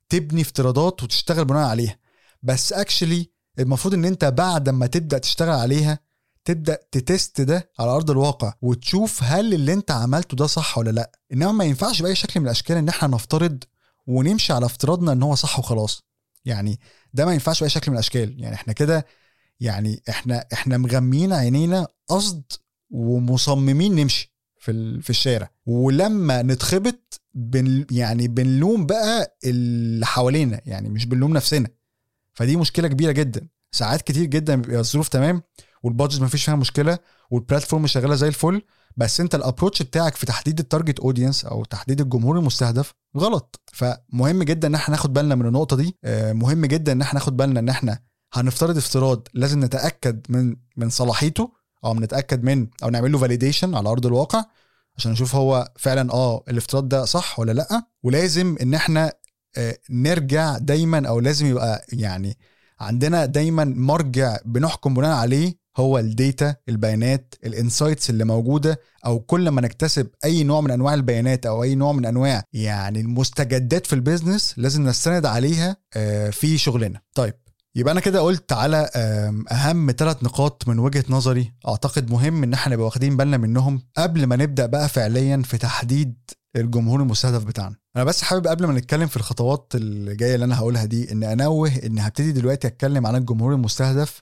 تبني 0.10 0.42
افتراضات 0.42 1.04
وتشتغل 1.04 1.46
بناء 1.46 1.68
عليها. 1.68 1.98
بس 2.44 2.74
actually 2.74 3.32
المفروض 3.60 3.94
إن 3.94 4.06
أنت 4.06 4.26
بعد 4.26 4.70
ما 4.70 4.88
تبدأ 4.88 5.18
تشتغل 5.18 5.50
عليها 5.56 6.00
تبدأ 6.46 6.80
ت 6.92 7.02
test 7.02 7.42
ده 7.42 7.72
على 7.80 7.92
أرض 7.92 8.12
الواقع 8.12 8.54
وتشوف 8.62 9.24
هل 9.24 9.54
اللي 9.54 9.74
أنت 9.74 9.92
عملته 9.92 10.38
ده 10.38 10.48
صح 10.48 10.78
ولا 10.78 10.90
لأ. 10.92 11.12
إنما 11.34 11.52
ما 11.52 11.64
ينفعش 11.66 12.02
بأي 12.02 12.16
شكل 12.16 12.40
من 12.40 12.46
الأشكال 12.46 12.78
إن 12.78 12.90
إحنا 12.90 13.08
نفترض 13.08 13.64
ونمشي 14.08 14.54
على 14.54 14.66
افتراضنا 14.66 15.12
إن 15.12 15.24
هو 15.24 15.36
صح 15.36 15.60
وخلاص. 15.60 16.02
يعني 16.46 16.80
ده 17.16 17.26
ما 17.26 17.34
ينفعش 17.34 17.60
بأي 17.60 17.70
شكل 17.70 17.92
من 17.92 17.98
الأشكال. 17.98 18.42
يعني 18.42 18.56
إحنا 18.56 18.74
كده 18.74 19.06
يعني 19.60 20.02
إحنا 20.10 20.46
إحنا 20.54 20.78
مغميين 20.78 21.34
عينينا 21.34 21.88
قصد 22.08 22.44
ومصممين 22.90 23.96
نمشي 23.96 24.34
في 24.60 25.02
في 25.02 25.10
الشارع. 25.10 25.50
ولما 25.66 26.42
نتخبط 26.42 27.22
بن 27.34 27.86
يعني 27.92 28.28
بنلوم 28.28 28.86
بقى 28.86 29.38
اللي 29.46 30.06
حوالينا 30.06 30.62
يعني 30.66 30.90
مش 30.90 31.06
بنلوم 31.06 31.34
نفسنا. 31.34 31.68
فدي 32.34 32.56
مشكلة 32.56 32.88
كبيرة 32.88 33.12
جدا. 33.12 33.48
ساعات 33.72 34.02
كتير 34.02 34.26
جدا 34.26 34.56
بيبقى 34.56 34.80
الظروف 34.80 35.08
تمام 35.08 35.42
وال 35.84 35.93
budget 35.93 36.22
ما 36.22 36.28
فيش 36.28 36.46
فيها 36.46 36.56
مشكلة 36.56 37.00
وال 37.32 37.43
platform 37.43 37.88
شغالة 37.88 38.16
زي 38.16 38.28
الفل 38.28 38.62
بس 38.98 39.20
انت 39.20 39.36
ال 39.36 39.41
approach 39.41 39.82
بتاعك 39.82 40.16
في 40.16 40.26
تحديد 40.26 40.60
ال 40.60 40.66
target 40.66 41.00
audience 41.00 41.46
أو 41.46 41.64
تحديد 41.66 42.02
الجمهور 42.02 42.40
المستهدف 42.40 42.94
غلط. 43.18 43.60
فمهم 43.74 44.44
جدا 44.44 44.68
إن 44.68 44.76
إحنا 44.76 44.96
ناخد 44.96 45.14
بالنا 45.14 45.36
من 45.36 45.46
النقطة 45.46 45.76
دي. 45.76 45.98
مهم 46.34 46.66
جدا 46.66 46.92
إن 46.92 47.02
إحنا 47.02 47.20
ناخد 47.20 47.38
بالنا 47.38 47.60
إن 47.60 47.70
إحنا 47.70 48.00
هنفترض 48.34 48.78
افتراض 48.78 49.28
لازم 49.34 49.64
نتأكد 49.66 50.22
من 50.30 50.56
من 50.78 50.90
صلاحيته 50.90 51.52
أو 51.86 51.94
نتأكد 51.94 52.44
من 52.44 52.68
أو 52.84 52.90
نعمل 52.90 53.12
له 53.12 53.18
validation 53.18 53.76
على 53.76 53.90
أرض 53.90 54.06
الواقع 54.06 54.44
عشان 54.98 55.12
نشوف 55.12 55.36
هو 55.36 55.72
فعلا 55.78 56.14
آه 56.14 56.44
الافتراض 56.50 56.90
ده 56.90 57.06
صح 57.06 57.40
ولا 57.40 57.52
لأ. 57.52 57.84
ولازم 58.04 58.56
إن 58.62 58.74
إحنا 58.74 59.14
نرجع 59.90 60.58
دايما 60.58 61.08
أو 61.08 61.20
لازم 61.20 61.46
يبقى 61.46 61.86
يعني 61.94 62.38
عندنا 62.80 63.26
دايما 63.26 63.64
مرجع 63.64 64.38
بنحكم 64.46 64.94
بناء 64.94 65.12
عليه 65.18 65.65
هو 65.78 65.98
ال 66.00 66.11
data 66.11 66.56
البيانات 66.70 67.36
ال 67.44 67.51
insights 67.51 68.10
اللي 68.10 68.26
موجودة 68.26 68.80
أو 69.06 69.20
كل 69.20 69.50
ما 69.50 69.62
نكتسب 69.62 70.08
أي 70.26 70.44
نوع 70.44 70.62
من 70.62 70.72
أنواع 70.72 70.94
البيانات 70.94 71.46
أو 71.46 71.64
أي 71.64 71.76
نوع 71.76 71.92
من 71.92 72.06
أنواع 72.06 72.44
يعني 72.54 73.02
المستجدات 73.02 73.88
في 73.88 73.94
ال 73.94 74.00
business 74.00 74.54
لازم 74.58 74.88
نستند 74.88 75.26
عليها 75.26 75.78
في 76.32 76.58
شغلنا. 76.58 77.02
طيب 77.16 77.34
يبقى 77.76 77.92
أنا 77.92 78.00
كده 78.00 78.20
قلت 78.20 78.54
على 78.54 78.90
أهم 79.52 79.92
ثلاث 79.98 80.24
نقاط 80.24 80.68
من 80.68 80.80
وجهة 80.80 81.04
نظري. 81.10 81.54
أعتقد 81.68 82.12
مهم 82.12 82.44
إن 82.44 82.54
إحنا 82.54 82.74
نبقى 82.74 82.86
واخدين 82.86 83.18
بالنا 83.18 83.38
منهم 83.38 83.82
قبل 83.98 84.26
ما 84.26 84.36
نبدأ 84.36 84.66
بقى 84.66 84.90
فعليا 84.90 85.42
في 85.46 85.58
تحديد 85.58 86.16
الجمهور 86.56 87.02
المستهدف 87.02 87.44
بتاعنا. 87.44 87.76
أنا 87.96 88.04
بس 88.04 88.22
حابب 88.22 88.48
قبل 88.48 88.66
ما 88.66 88.74
نتكلم 88.74 89.08
في 89.08 89.18
الخطوات 89.18 89.72
اللي 89.76 90.16
جاية 90.16 90.36
اللي 90.36 90.46
أنا 90.46 90.58
هقولها 90.60 90.86
دي 90.86 91.12
إن 91.12 91.24
أنوه 91.24 91.72
إن 91.86 92.00
هبتدي 92.00 92.32
دلوقتي 92.32 92.68
أتكلم 92.68 93.08
عن 93.08 93.16
الجمهور 93.16 93.54
المستهدف 93.54 94.22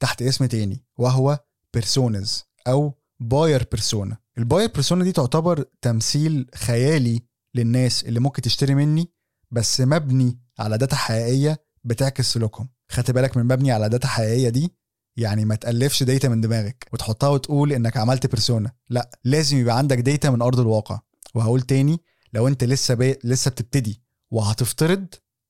تحت 0.00 0.22
اسم 0.22 0.46
تاني 0.46 0.84
وهو 0.98 1.38
personas 1.74 2.44
أو 2.68 2.94
buyer 3.20 3.66
persona 3.72 4.16
ال 4.38 4.43
buyer 4.43 4.68
persona 4.68 5.04
دي 5.04 5.12
تعتبر 5.12 5.64
تمثيل 5.82 6.46
خيالي 6.54 7.22
للناس 7.54 8.04
اللي 8.04 8.20
ممكن 8.20 8.42
تشتري 8.42 8.74
مني 8.74 9.10
بس 9.50 9.80
مبني 9.80 10.38
على 10.58 10.78
data 10.78 10.96
حقيقية 10.96 11.66
بتعكس 11.84 12.32
سلوكهم. 12.32 12.68
خدت 12.88 13.10
بالك 13.10 13.36
من 13.36 13.44
مبني 13.44 13.72
على 13.72 13.88
data 13.88 14.08
حقيقية 14.08 14.48
دي؟ 14.48 14.74
يعني 15.16 15.44
ما 15.44 15.54
تألفش 15.54 16.02
data 16.02 16.28
من 16.28 16.40
دماغك 16.40 16.88
وتحطها 16.92 17.28
وتقول 17.28 17.72
إنك 17.72 17.96
عملت 17.96 18.26
persona 18.26 18.72
لأ 18.90 19.10
لازم 19.24 19.56
يبقى 19.56 19.78
عندك 19.78 19.98
data 19.98 20.30
من 20.30 20.42
أرض 20.42 20.60
الواقع. 20.60 21.00
وهقول 21.34 21.60
تاني 21.60 22.00
لو 22.32 22.48
أنت 22.48 22.64
لسه 22.64 22.94
بي... 22.94 23.18
لسه 23.24 23.50
بتبتدي 23.50 24.02
وهتفترض 24.30 25.06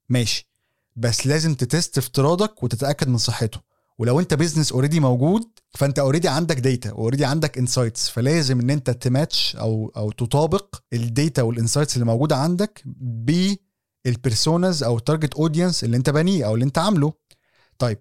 ماشي. 0.09 0.51
بس 0.97 1.27
لازم 1.27 1.55
ت 1.55 1.64
test 1.64 1.99
افتراضك 1.99 2.63
وتتأكد 2.63 3.09
من 3.09 3.19
صحته. 3.19 3.61
ولو 3.99 4.21
انت 4.21 4.35
business 4.35 4.73
already 4.73 5.01
موجود 5.01 5.43
فانت 5.71 5.99
already 5.99 6.29
عندك 6.29 6.59
data 6.59 6.91
already 6.91 7.25
عندك 7.25 7.59
insights 7.59 8.09
فلازم 8.09 8.61
ان 8.61 8.71
انت 8.71 8.91
تماتش 8.91 9.57
أو 9.57 9.93
أو 9.97 10.11
تطابق 10.11 10.77
ال 10.93 11.03
data 11.03 11.43
وال 11.43 11.53
insights 11.53 11.95
اللي 11.95 12.05
موجودة 12.07 12.37
عندك 12.37 12.83
بال 14.05 14.20
personas 14.20 14.83
أو 14.83 14.97
ال 14.97 15.02
target 15.02 15.35
audience 15.35 15.85
اللي 15.85 15.97
انت 15.97 16.11
بانيه 16.11 16.47
أو 16.47 16.55
اللي 16.55 16.65
انت 16.65 16.79
عامله. 16.79 17.13
طيب 17.79 17.99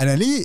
أنا 0.00 0.16
ليه 0.16 0.44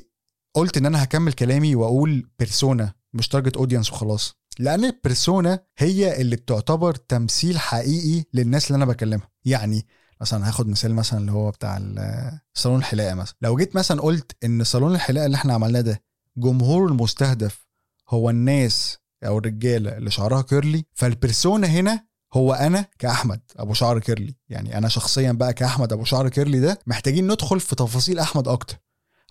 قلت 0.53 0.77
إن 0.77 0.85
أنا 0.85 1.03
هكمل 1.03 1.33
كلامي 1.33 1.75
وأقول 1.75 2.29
persona 2.39 2.93
مش 3.13 3.27
target 3.27 3.57
audience 3.57 3.91
وخلاص؟ 3.91 4.33
لأن 4.59 4.85
ال 4.85 4.94
persona 4.95 5.59
هي 5.77 6.21
اللي 6.21 6.35
بتعتبر 6.35 6.95
تمثيل 6.95 7.59
حقيقي 7.59 8.23
للناس 8.33 8.67
اللي 8.67 8.75
أنا 8.75 8.85
بكلمها. 8.85 9.29
يعني 9.45 9.85
مثلا 10.21 10.47
هاخد 10.47 10.67
مثال 10.67 10.95
مثلا 10.95 11.19
اللي 11.19 11.31
هو 11.31 11.51
بتاع 11.51 11.77
ال- 11.77 12.39
صالون 12.53 12.79
الحلاقة 12.79 13.13
مثلا. 13.15 13.35
لو 13.41 13.57
جيت 13.57 13.75
مثلا 13.75 14.01
قلت 14.01 14.31
إن 14.43 14.63
صالون 14.63 14.95
الحلاقة 14.95 15.25
اللي 15.25 15.35
إحنا 15.37 15.53
عملناه 15.53 15.81
ده 15.81 16.03
جمهوره 16.37 16.87
المستهدف 16.91 17.65
هو 18.09 18.29
الناس 18.29 18.97
أو 19.23 19.37
الرجالة 19.37 19.97
اللي 19.97 20.11
شعرها 20.11 20.41
curly 20.41 20.85
فال 20.93 21.10
persona 21.10 21.67
هنا 21.67 22.05
هو 22.33 22.53
أنا 22.53 22.85
كأحمد 22.99 23.41
أبو 23.57 23.73
شعر 23.73 23.99
curly. 23.99 24.35
يعني 24.49 24.77
أنا 24.77 24.87
شخصيا 24.87 25.31
بقى 25.31 25.53
كأحمد 25.53 25.93
أبو 25.93 26.03
شعر 26.03 26.29
curly 26.29 26.59
ده 26.59 26.79
محتاجين 26.87 27.31
ندخل 27.31 27.59
في 27.59 27.75
تفاصيل 27.75 28.19
أحمد 28.19 28.47
أكتر 28.47 28.77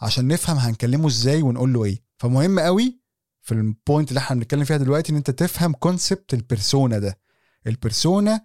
عشان 0.02 0.28
نفهم 0.28 0.56
هنكلمه 0.56 1.06
إزاي 1.08 1.42
ونقول 1.42 1.72
له 1.72 1.84
إيه. 1.84 2.02
فمهم 2.18 2.60
قوي 2.60 3.00
في 3.42 3.52
ال 3.54 3.63
point 3.63 4.08
اللي 4.08 4.18
إحنا 4.18 4.36
بنتكلم 4.36 4.64
فيها 4.64 4.76
دلوقتي 4.76 5.12
إن 5.12 5.16
أنت 5.16 5.30
تفهم 5.30 5.72
concept 5.72 6.34
ال 6.34 6.42
persona 6.42 6.98
ده. 6.98 7.18
ال 7.66 7.75
persona 7.75 8.40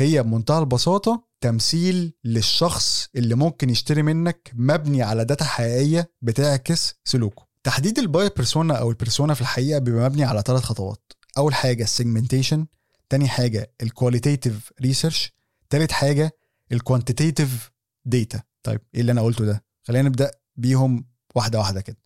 هي 0.00 0.22
بمنتهى 0.22 0.58
البساطة 0.58 1.24
تمثيل 1.40 2.12
للشخص 2.24 3.08
اللي 3.16 3.34
ممكن 3.34 3.70
يشتري 3.70 4.02
منك 4.02 4.50
مبني 4.54 5.02
على 5.02 5.24
data 5.24 5.44
حقيقية 5.44 6.10
بتعكس 6.22 6.94
سلوكه. 7.04 7.46
تحديد 7.64 7.98
ال 7.98 8.03
buyer 8.03 8.28
persona 8.36 8.74
أو 8.74 8.90
ال 8.90 8.96
persona 8.96 9.34
في 9.34 9.40
الحقيقة 9.40 9.78
بيبقى 9.78 10.04
مبني 10.10 10.24
على 10.24 10.42
ثلاث 10.46 10.62
خطوات. 10.62 11.12
أول 11.38 11.54
حاجة 11.54 11.82
ال 11.82 11.89
segmentation 11.89 12.66
تاني 13.08 13.28
حاجة 13.28 13.72
ال 13.82 13.90
qualitative 13.90 14.72
research 14.80 15.32
تالت 15.70 15.92
حاجة 15.92 16.36
ال 16.72 16.80
quantitative 16.80 17.70
data 18.04 18.42
طيب 18.62 18.80
إيه 18.94 19.00
اللي 19.00 19.12
أنا 19.12 19.22
قلته 19.22 19.44
ده؟ 19.44 19.64
خلينا 19.84 20.08
نبدأ 20.08 20.30
بيهم 20.56 21.06
واحدة 21.34 21.58
واحدة 21.58 21.80
كده. 21.80 21.96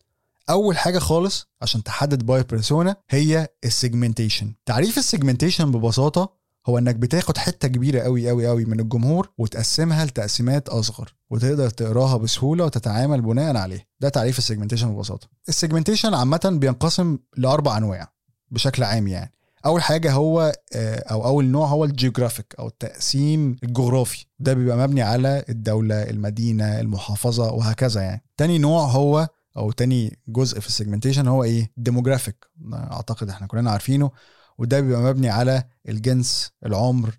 أول 0.49 0.77
حاجة 0.77 0.99
خالص 0.99 1.47
عشان 1.61 1.83
تحدد 1.83 2.25
buyer 2.25 2.43
persona 2.43 2.95
هي 3.09 3.47
ال 3.63 3.70
segmentation 3.70 4.53
تعريف 4.65 4.97
ال 4.97 5.03
segmentation 5.03 5.71
ببساطة 5.71 6.42
هو 6.67 6.77
إنك 6.77 6.95
بتاخد 6.95 7.37
حتة 7.37 7.67
كبيرة 7.67 7.99
قوي 7.99 8.29
قوي 8.29 8.47
قوي 8.47 8.65
من 8.65 8.79
الجمهور 8.79 9.29
وتقسمها 9.37 10.05
لتقسيمات 10.05 10.69
أصغر 10.69 11.13
وتقدر 11.29 11.69
تقراها 11.69 12.17
بسهولة 12.17 12.65
وتتعامل 12.65 13.21
بناء 13.21 13.55
عليه 13.57 13.87
ده 13.99 14.09
تعريف 14.09 14.37
ال 14.37 14.41
segmentation 14.41 14.95
ببساطة. 14.95 15.27
ال 15.49 15.54
segmentation 15.54 16.13
عامة 16.13 16.57
بينقسم 16.61 17.17
لأربع 17.37 17.77
أنواع 17.77 18.13
بشكل 18.51 18.83
عام 18.83 19.07
يعني. 19.07 19.31
أول 19.65 19.83
حاجة 19.83 20.11
هو 20.13 20.53
آه، 20.75 20.99
أو 21.11 21.25
أول 21.25 21.45
نوع 21.45 21.67
هو 21.67 21.85
ال 21.85 21.91
geographic 21.91 22.55
أو 22.59 22.67
التقسيم 22.67 23.55
الجغرافي. 23.63 24.25
ده 24.39 24.53
بيبقى 24.53 24.77
مبني 24.77 25.01
على 25.01 25.45
الدولة 25.49 26.03
المدينة 26.03 26.79
المحافظة 26.79 27.51
وهكذا 27.51 28.01
يعني. 28.01 28.23
تاني 28.37 28.57
نوع 28.57 28.83
هو 28.85 29.27
أو 29.57 29.71
تاني 29.71 30.19
جزء 30.27 30.59
في 30.59 30.67
ال 30.67 30.72
segmentation 30.72 31.27
هو 31.27 31.43
إيه؟ 31.43 31.71
demographic 31.77 32.45
أعتقد 32.73 33.29
إحنا 33.29 33.47
كلنا 33.47 33.71
عارفينه. 33.71 34.11
وده 34.57 34.79
بيبقى 34.79 35.01
مبني 35.01 35.29
على 35.29 35.63
الجنس 35.89 36.51
العمر 36.65 37.17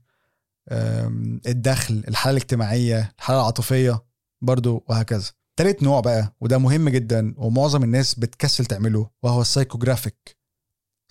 الدخل 1.47 2.05
الحالة 2.09 2.37
الاجتماعية 2.37 3.13
الحالة 3.19 3.39
العاطفية 3.41 4.05
برضو 4.43 4.85
وهكذا. 4.89 5.31
تالت 5.57 5.83
نوع 5.83 6.01
بقى 6.01 6.37
وده 6.41 6.59
مهم 6.59 6.89
جدا 6.89 7.35
ومعظم 7.39 7.83
الناس 7.83 8.15
بتكسل 8.15 8.67
تعمله 8.67 9.11
وهو 9.23 9.41
ال 9.41 9.48
psychographic 9.48 10.37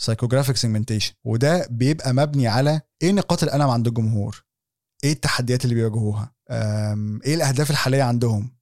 psychographic 0.01 0.55
segmentation 0.57 1.13
وده 1.23 1.67
بيبقى 1.71 2.13
مبني 2.13 2.47
على 2.47 2.81
إيه 3.01 3.11
نقاط 3.11 3.43
الألم 3.43 3.69
عند 3.69 3.87
الجمهور؟ 3.87 4.43
إيه 5.03 5.11
التحديات 5.11 5.63
اللي 5.65 5.75
بيواجهوها؟ 5.75 6.33
إيه 7.25 7.35
الأهداف 7.35 7.71
الحالية 7.71 8.03
عندهم؟ 8.03 8.57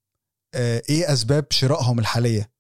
آه، 0.55 0.81
إيه 0.89 1.13
أسباب 1.13 1.45
شرائهم 1.49 1.99
الحالية؟ 1.99 2.51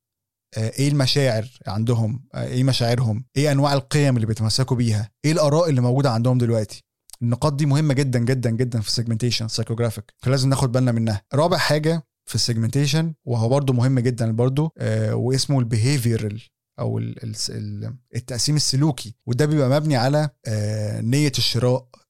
إيه 0.57 0.87
المشاعر 0.89 1.47
عندهم؟ 1.67 2.23
آه، 2.33 2.43
إيه 2.45 2.63
مشاعرهم؟ 2.63 3.25
إيه 3.37 3.51
أنواع 3.51 3.73
القيم 3.73 4.15
اللي 4.15 4.27
بيتمسكوا 4.27 4.77
بيها؟ 4.77 5.09
إيه 5.25 5.31
الآراء 5.31 5.69
اللي 5.69 5.81
موجودة 5.81 6.11
عندهم 6.11 6.37
دلوقتي؟ 6.37 6.83
النقاط 7.21 7.53
دي 7.53 7.65
مهمة 7.65 7.93
جدا 7.93 8.19
جدا 8.19 8.49
جدا 8.49 8.81
في 8.81 8.87
ال 8.87 8.92
segmentation 8.92 9.47
psychographic 9.47 10.13
فلازم 10.17 10.49
ناخد 10.49 10.71
بالنا 10.71 10.91
منها. 10.91 11.21
رابع 11.33 11.57
حاجة 11.57 12.03
في 12.25 12.35
ال 12.35 12.41
segmentation 12.41 13.13
وهو 13.25 13.49
برضو 13.49 13.73
مهم 13.73 13.99
جدا 13.99 14.31
برضو 14.31 14.73
آه 14.77 15.15
واسمه 15.15 15.59
ال 15.59 15.67
behavioral 15.67 16.41
أو 16.79 16.97
ال- 16.97 17.23
ال- 17.23 17.35
ال- 17.49 17.95
التقسيم 18.15 18.55
السلوكي. 18.55 19.15
وده 19.25 19.45
بيبقى 19.45 19.69
مبني 19.69 19.95
على 19.95 20.29
آه 20.45 21.01
نية 21.01 21.31
الشراء 21.37 21.87
آه، 21.95 22.00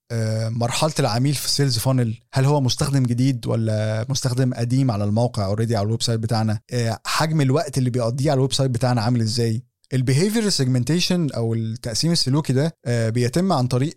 مرحلة 0.50 0.94
العميل 1.00 1.34
في 1.34 1.46
ال 1.46 1.51
sales 1.51 1.78
funnel 1.78 2.18
هل 2.34 2.46
هو 2.46 2.62
مستخدم 2.62 3.04
جديد 3.04 3.48
ولا 3.48 4.06
مستخدم 4.10 4.54
قديم 4.54 4.92
على 4.92 5.04
الموقع 5.04 5.46
already 5.46 5.76
على 5.76 5.86
ال 5.86 6.02
website 6.02 6.20
بتاعنا؟ 6.20 6.60
آه، 6.72 7.00
حجم 7.06 7.42
الوقت 7.42 7.78
اللي 7.78 7.90
بيقضيه 7.90 8.32
على 8.32 8.38
ال 8.38 8.54
website 8.54 8.72
بتاعنا 8.72 9.02
عامل 9.02 9.22
إزاي؟ 9.22 9.64
ال 9.94 10.00
behavior 10.00 10.50
segmentation 10.50 11.30
أو 11.32 11.54
التقسيم 11.54 12.12
السلوكي 12.12 12.54
ده 12.54 12.78
آه، 12.86 13.10
بيتم 13.10 13.54
عن 13.54 13.68
طريق 13.68 13.94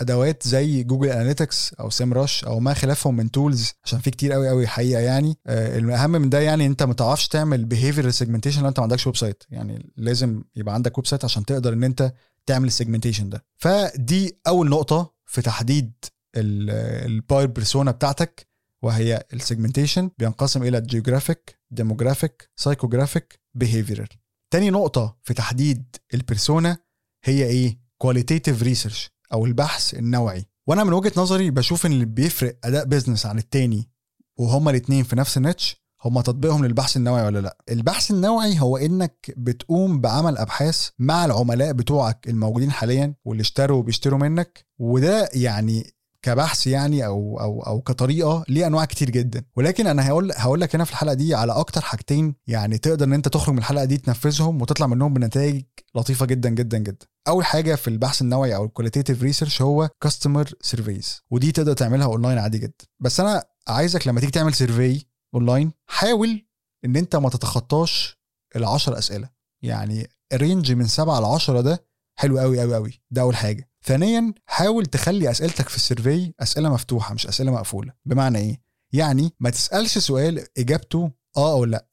أدوات 0.00 0.48
زي 0.48 0.82
Google 0.82 1.08
Analytics 1.08 1.74
أو 1.80 1.90
Semrush 1.90 2.44
أو 2.44 2.60
ما 2.60 2.74
خلافهم 2.74 3.16
من 3.16 3.30
tools 3.30 3.72
عشان 3.84 3.98
في 3.98 4.10
كتير 4.10 4.32
قوي 4.32 4.48
قوي 4.48 4.66
حقيقة 4.66 5.00
يعني. 5.00 5.38
آه، 5.46 5.78
الأهم 5.78 6.10
من 6.10 6.30
ده 6.30 6.40
يعني 6.40 6.66
أنت 6.66 6.82
ما 6.82 6.94
تعرفش 6.94 7.28
تعمل 7.28 7.64
behavior 7.64 8.10
segmentation 8.10 8.62
لو 8.62 8.68
أنت 8.68 8.78
ما 8.78 8.82
عندكش 8.82 9.06
website 9.06 9.42
يعني 9.50 9.92
لازم 9.96 10.42
يبقى 10.56 10.74
عندك 10.74 10.98
website 10.98 11.24
عشان 11.24 11.44
تقدر 11.44 11.72
إن 11.72 11.84
أنت 11.84 12.12
تعمل 12.46 12.66
ال 12.66 12.71
segmentation 12.71 13.30
ده. 13.30 13.44
فدي 13.56 14.38
أول 14.46 14.68
نقطة. 14.68 15.15
في 15.26 15.42
تحديد 15.42 15.92
ال 16.36 16.54
buyer 16.54 17.46
persona 17.46 17.90
بتاعتك 17.90 18.48
وهي 18.82 19.24
ال 19.32 19.38
segmentation 19.38 20.10
بينقسم 20.18 20.62
إلى 20.62 20.80
geographic 20.80 21.58
demographic 21.70 22.50
psychographic 22.56 23.40
behavioral 23.54 24.08
تاني 24.50 24.70
نقطة 24.70 25.18
في 25.22 25.34
تحديد 25.34 25.96
ال 26.14 26.22
persona 26.22 26.78
هي 27.24 27.44
إيه؟ 27.44 27.80
qualitative 27.98 28.62
research 28.62 29.10
أو 29.32 29.46
البحث 29.46 29.94
النوعي 29.94 30.46
وأنا 30.68 30.84
من 30.84 30.92
وجهة 30.92 31.12
نظري 31.16 31.50
بشوف 31.50 31.86
إن 31.86 31.92
اللي 31.92 32.04
بيفرق 32.04 32.58
أداء 32.64 32.84
business 32.84 33.26
عن 33.26 33.38
التاني 33.38 33.90
وهما 34.38 34.70
الاتنين 34.70 35.04
في 35.04 35.16
نفس 35.16 35.36
ال 35.36 35.44
niche 35.44 35.85
هما 36.06 36.22
تطبيقهم 36.22 36.64
للبحث 36.64 36.96
النوعي 36.96 37.26
ولا 37.26 37.38
لا؟ 37.38 37.56
البحث 37.70 38.10
النوعي 38.10 38.60
هو 38.60 38.76
إنك 38.76 39.34
بتقوم 39.36 40.00
بعمل 40.00 40.38
أبحاث 40.38 40.88
مع 40.98 41.24
العملاء 41.24 41.72
بتوعك 41.72 42.28
الموجودين 42.28 42.70
حاليا 42.70 43.14
واللي 43.24 43.40
اشتروا 43.40 43.78
وبيشتروا 43.78 44.18
منك 44.18 44.66
وده 44.78 45.28
يعني 45.34 45.96
كبحث 46.22 46.66
يعني 46.66 47.06
أو 47.06 47.40
أو 47.40 47.62
أو 47.62 47.80
كطريقة 47.80 48.44
ليه 48.48 48.66
أنواع 48.66 48.84
كتير 48.84 49.10
جدا. 49.10 49.44
ولكن 49.56 49.86
أنا 49.86 50.08
هقول 50.08 50.32
هقول 50.36 50.60
لك 50.60 50.74
هنا 50.74 50.84
في 50.84 50.90
الحلقة 50.90 51.14
دي 51.14 51.34
على 51.34 51.52
أكتر 51.52 51.80
حاجتين 51.80 52.34
يعني 52.46 52.78
تقدر 52.78 53.04
إن 53.06 53.12
أنت 53.12 53.28
تخرج 53.28 53.52
من 53.52 53.58
الحلقة 53.58 53.84
دي 53.84 53.96
تنفذهم 53.96 54.62
وتطلع 54.62 54.86
منهم 54.86 55.14
بنتائج 55.14 55.64
لطيفة 55.94 56.26
جدا 56.26 56.48
جدا 56.48 56.78
جدا. 56.78 57.06
أول 57.28 57.44
حاجة 57.44 57.74
في 57.74 57.88
البحث 57.88 58.22
النوعي 58.22 58.54
أو 58.54 58.64
ال 58.64 58.69
qualitative 58.69 59.22
research 59.22 59.62
هو 59.62 59.88
customer 60.00 60.50
surveys 60.60 61.22
ودي 61.30 61.52
تقدر 61.52 61.72
تعملها 61.72 62.06
اونلاين 62.06 62.38
عادي 62.38 62.58
جدا. 62.58 62.84
بس 63.00 63.20
أنا 63.20 63.44
عايزك 63.68 64.08
لما 64.08 64.20
تيجي 64.20 64.32
تعمل 64.32 64.54
survey 64.54 65.05
online 65.34 65.72
حاول 65.86 66.46
ان 66.84 66.96
انت 66.96 67.16
ما 67.16 67.28
تتخطاش 67.30 68.18
ال10 68.58 68.88
أسئلة. 68.88 69.30
يعني 69.62 70.08
range 70.34 70.72
من 70.72 70.86
7 70.86 71.20
ل 71.20 71.24
10 71.24 71.60
ده 71.60 71.86
حلو 72.18 72.38
قوي 72.38 72.60
قوي 72.60 72.74
قوي 72.74 73.02
ده 73.10 73.22
أول 73.22 73.36
حاجة. 73.36 73.70
ثانيا 73.84 74.34
حاول 74.46 74.86
تخلي 74.86 75.30
أسئلتك 75.30 75.68
في 75.68 75.76
السيرفي 75.76 76.32
أسئلة 76.40 76.68
مفتوحة 76.72 77.14
مش 77.14 77.26
أسئلة 77.26 77.52
مقفولة. 77.52 77.92
بمعنى 78.04 78.38
إيه؟ 78.38 78.60
يعني 78.92 79.32
ما 79.40 79.50
تسألش 79.50 79.98
سؤال 79.98 80.46
إجابته 80.58 81.10
آه 81.36 81.52
أو 81.52 81.64
لأ 81.64 81.86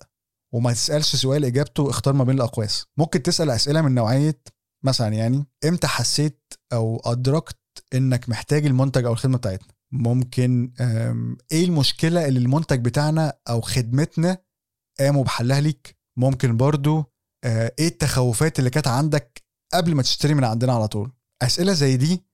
وما 0.53 0.73
تسألش 0.73 1.15
سؤال 1.15 1.45
إجابته 1.45 1.89
اختار 1.89 2.13
ما 2.13 2.23
بين 2.23 2.35
الأقواس. 2.35 2.85
ممكن 2.97 3.23
تسأل 3.23 3.49
أسئلة 3.49 3.81
من 3.81 3.95
نوعية 3.95 4.41
مثلا 4.85 5.07
يعني 5.07 5.45
إمتى 5.65 5.87
حسيت 5.87 6.53
أو 6.73 7.01
أدركت 7.05 7.57
إنك 7.93 8.29
محتاج 8.29 8.65
المنتج 8.65 9.05
أو 9.05 9.13
الخدمة 9.13 9.37
بتاعتنا؟ 9.37 9.72
ممكن 9.93 10.73
إيه 11.51 11.65
المشكلة 11.65 12.27
اللي 12.27 12.39
المنتج 12.39 12.85
بتاعنا 12.85 13.33
أو 13.49 13.61
خدمتنا 13.61 14.37
قاموا 14.99 15.23
بحلها 15.23 15.61
ليك؟ 15.61 15.97
ممكن 16.17 16.57
برضو 16.57 17.03
آه، 17.43 17.71
إيه 17.79 17.87
التخوفات 17.87 18.59
اللي 18.59 18.69
كانت 18.69 18.87
عندك 18.87 19.43
قبل 19.73 19.95
ما 19.95 20.01
تشتري 20.01 20.33
من 20.33 20.43
عندنا 20.43 20.73
على 20.73 20.87
طول؟ 20.87 21.11
أسئلة 21.41 21.73
زي 21.73 21.97
دي 21.97 22.25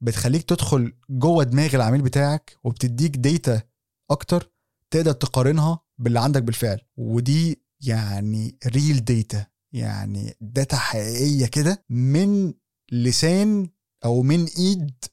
بتخليك 0.00 0.42
تدخل 0.42 0.92
جوه 1.10 1.44
دماغ 1.44 1.74
العميل 1.74 2.02
بتاعك 2.02 2.58
وبتديك 2.64 3.16
data 3.16 3.62
أكتر 4.10 4.52
تقدر 4.90 5.12
تقارنها 5.12 5.80
باللي 5.98 6.20
عندك 6.20 6.42
بالفعل. 6.42 6.80
ودي 6.96 7.64
يعني 7.80 8.58
real 8.66 9.04
data 9.04 9.46
يعني 9.74 10.36
data 10.40 10.76
حقيقية 10.76 11.46
كده 11.46 11.84
من 11.90 12.54
لسان 12.92 13.68
أو 14.04 14.22
من 14.22 14.44
إيد 14.58 15.04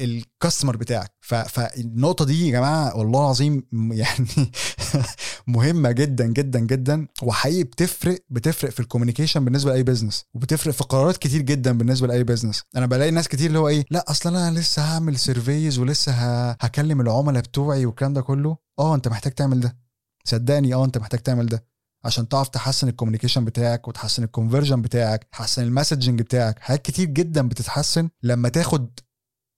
ال 0.00 0.08
customer 0.08 0.76
بتاعك. 0.76 1.12
فالنقطة 1.20 2.24
دي 2.24 2.46
يا 2.46 2.52
جماعة 2.52 2.96
والله 2.96 3.20
العظيم 3.20 3.62
يعني 3.92 4.26
مهمة 5.46 5.90
جدا 5.90 6.26
جدا 6.26 6.58
جدا. 6.60 7.06
وحقيقي 7.22 7.64
بتفرق 7.64 8.18
بتفرق 8.30 8.70
في 8.70 8.80
ال 8.80 8.85
communication 8.85 9.44
بالنسبة 9.44 9.70
لأي 9.70 9.82
بزنس 9.82 10.24
وبتفرق 10.34 10.74
في 10.74 10.84
قرارات 10.84 11.16
كتير 11.16 11.42
جدا 11.42 11.78
بالنسبة 11.78 12.06
لأي 12.06 12.24
بزنس 12.24 12.62
أنا 12.76 12.86
بلاقي 12.86 13.10
ناس 13.10 13.28
كتير 13.28 13.46
اللي 13.46 13.58
هو 13.58 13.68
إيه 13.68 13.84
لأ 13.90 14.04
أصل 14.08 14.36
أنا 14.36 14.58
لسه 14.58 14.82
هعمل 14.82 15.18
surveys 15.18 15.78
ولسه 15.78 16.12
هكلم 16.50 17.00
العملاء 17.00 17.42
بتوعي 17.42 17.86
والكلام 17.86 18.12
ده 18.12 18.20
كله. 18.20 18.56
آه 18.78 18.94
أنت 18.94 19.08
محتاج 19.08 19.32
تعمل 19.32 19.60
ده. 19.60 19.76
صدقني 20.24 20.74
آه 20.74 20.84
أنت 20.84 20.98
محتاج 20.98 21.20
تعمل 21.20 21.46
ده. 21.46 21.64
عشان 22.04 22.28
تعرف 22.28 22.48
تحسن 22.48 22.88
ال 22.88 22.92
communication 22.92 23.44
بتاعك 23.44 23.88
وتحسن 23.88 24.24
ال 24.24 24.29
conversion 24.29 24.82
بتاعك 24.82 25.24
تحسن 25.32 25.62
ال 25.62 25.68
messaging 25.68 26.22
بتاعك. 26.22 26.58
حاجات 26.58 26.82
كتير 26.82 27.06
جدا 27.06 27.48
بتتحسن 27.48 28.08
لما 28.22 28.48
تاخد 28.48 28.90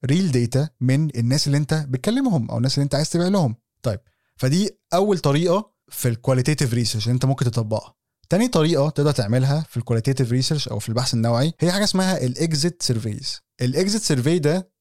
real 0.05 0.33
data 0.33 0.69
من 0.81 1.17
الناس 1.17 1.47
اللي 1.47 1.59
انت 1.59 1.75
بتكلمهم 1.89 2.51
أو 2.51 2.57
الناس 2.57 2.75
اللي 2.75 2.85
انت 2.85 2.95
عايز 2.95 3.11
تبيع 3.11 3.29
لهم. 3.29 3.57
طيب 3.83 4.01
فدي 4.37 4.71
أول 4.95 5.19
طريقة 5.19 5.73
في 5.89 6.09
ال 6.09 6.14
qualitative 6.14 6.75
research 6.75 7.09
انت 7.09 7.25
ممكن 7.25 7.45
تطبقها. 7.45 7.95
تاني 8.29 8.49
طريقة 8.49 8.91
تقدر 8.91 9.13
تعملها 9.13 9.67
في 9.69 9.77
ال 9.77 9.81
qualitative 9.81 10.33
research 10.33 10.69
أو 10.69 10.79
في 10.79 10.89
البحث 10.89 11.15
النوعي 11.15 11.53
هي 11.61 11.73
حاجة 11.73 11.85
اسمها 11.85 12.25
ال 12.25 12.36
exit 12.36 12.83
surveys 12.83 13.41
ال 13.61 13.69
exit 13.69 14.03
survey 14.03 14.39
ده 14.39 14.73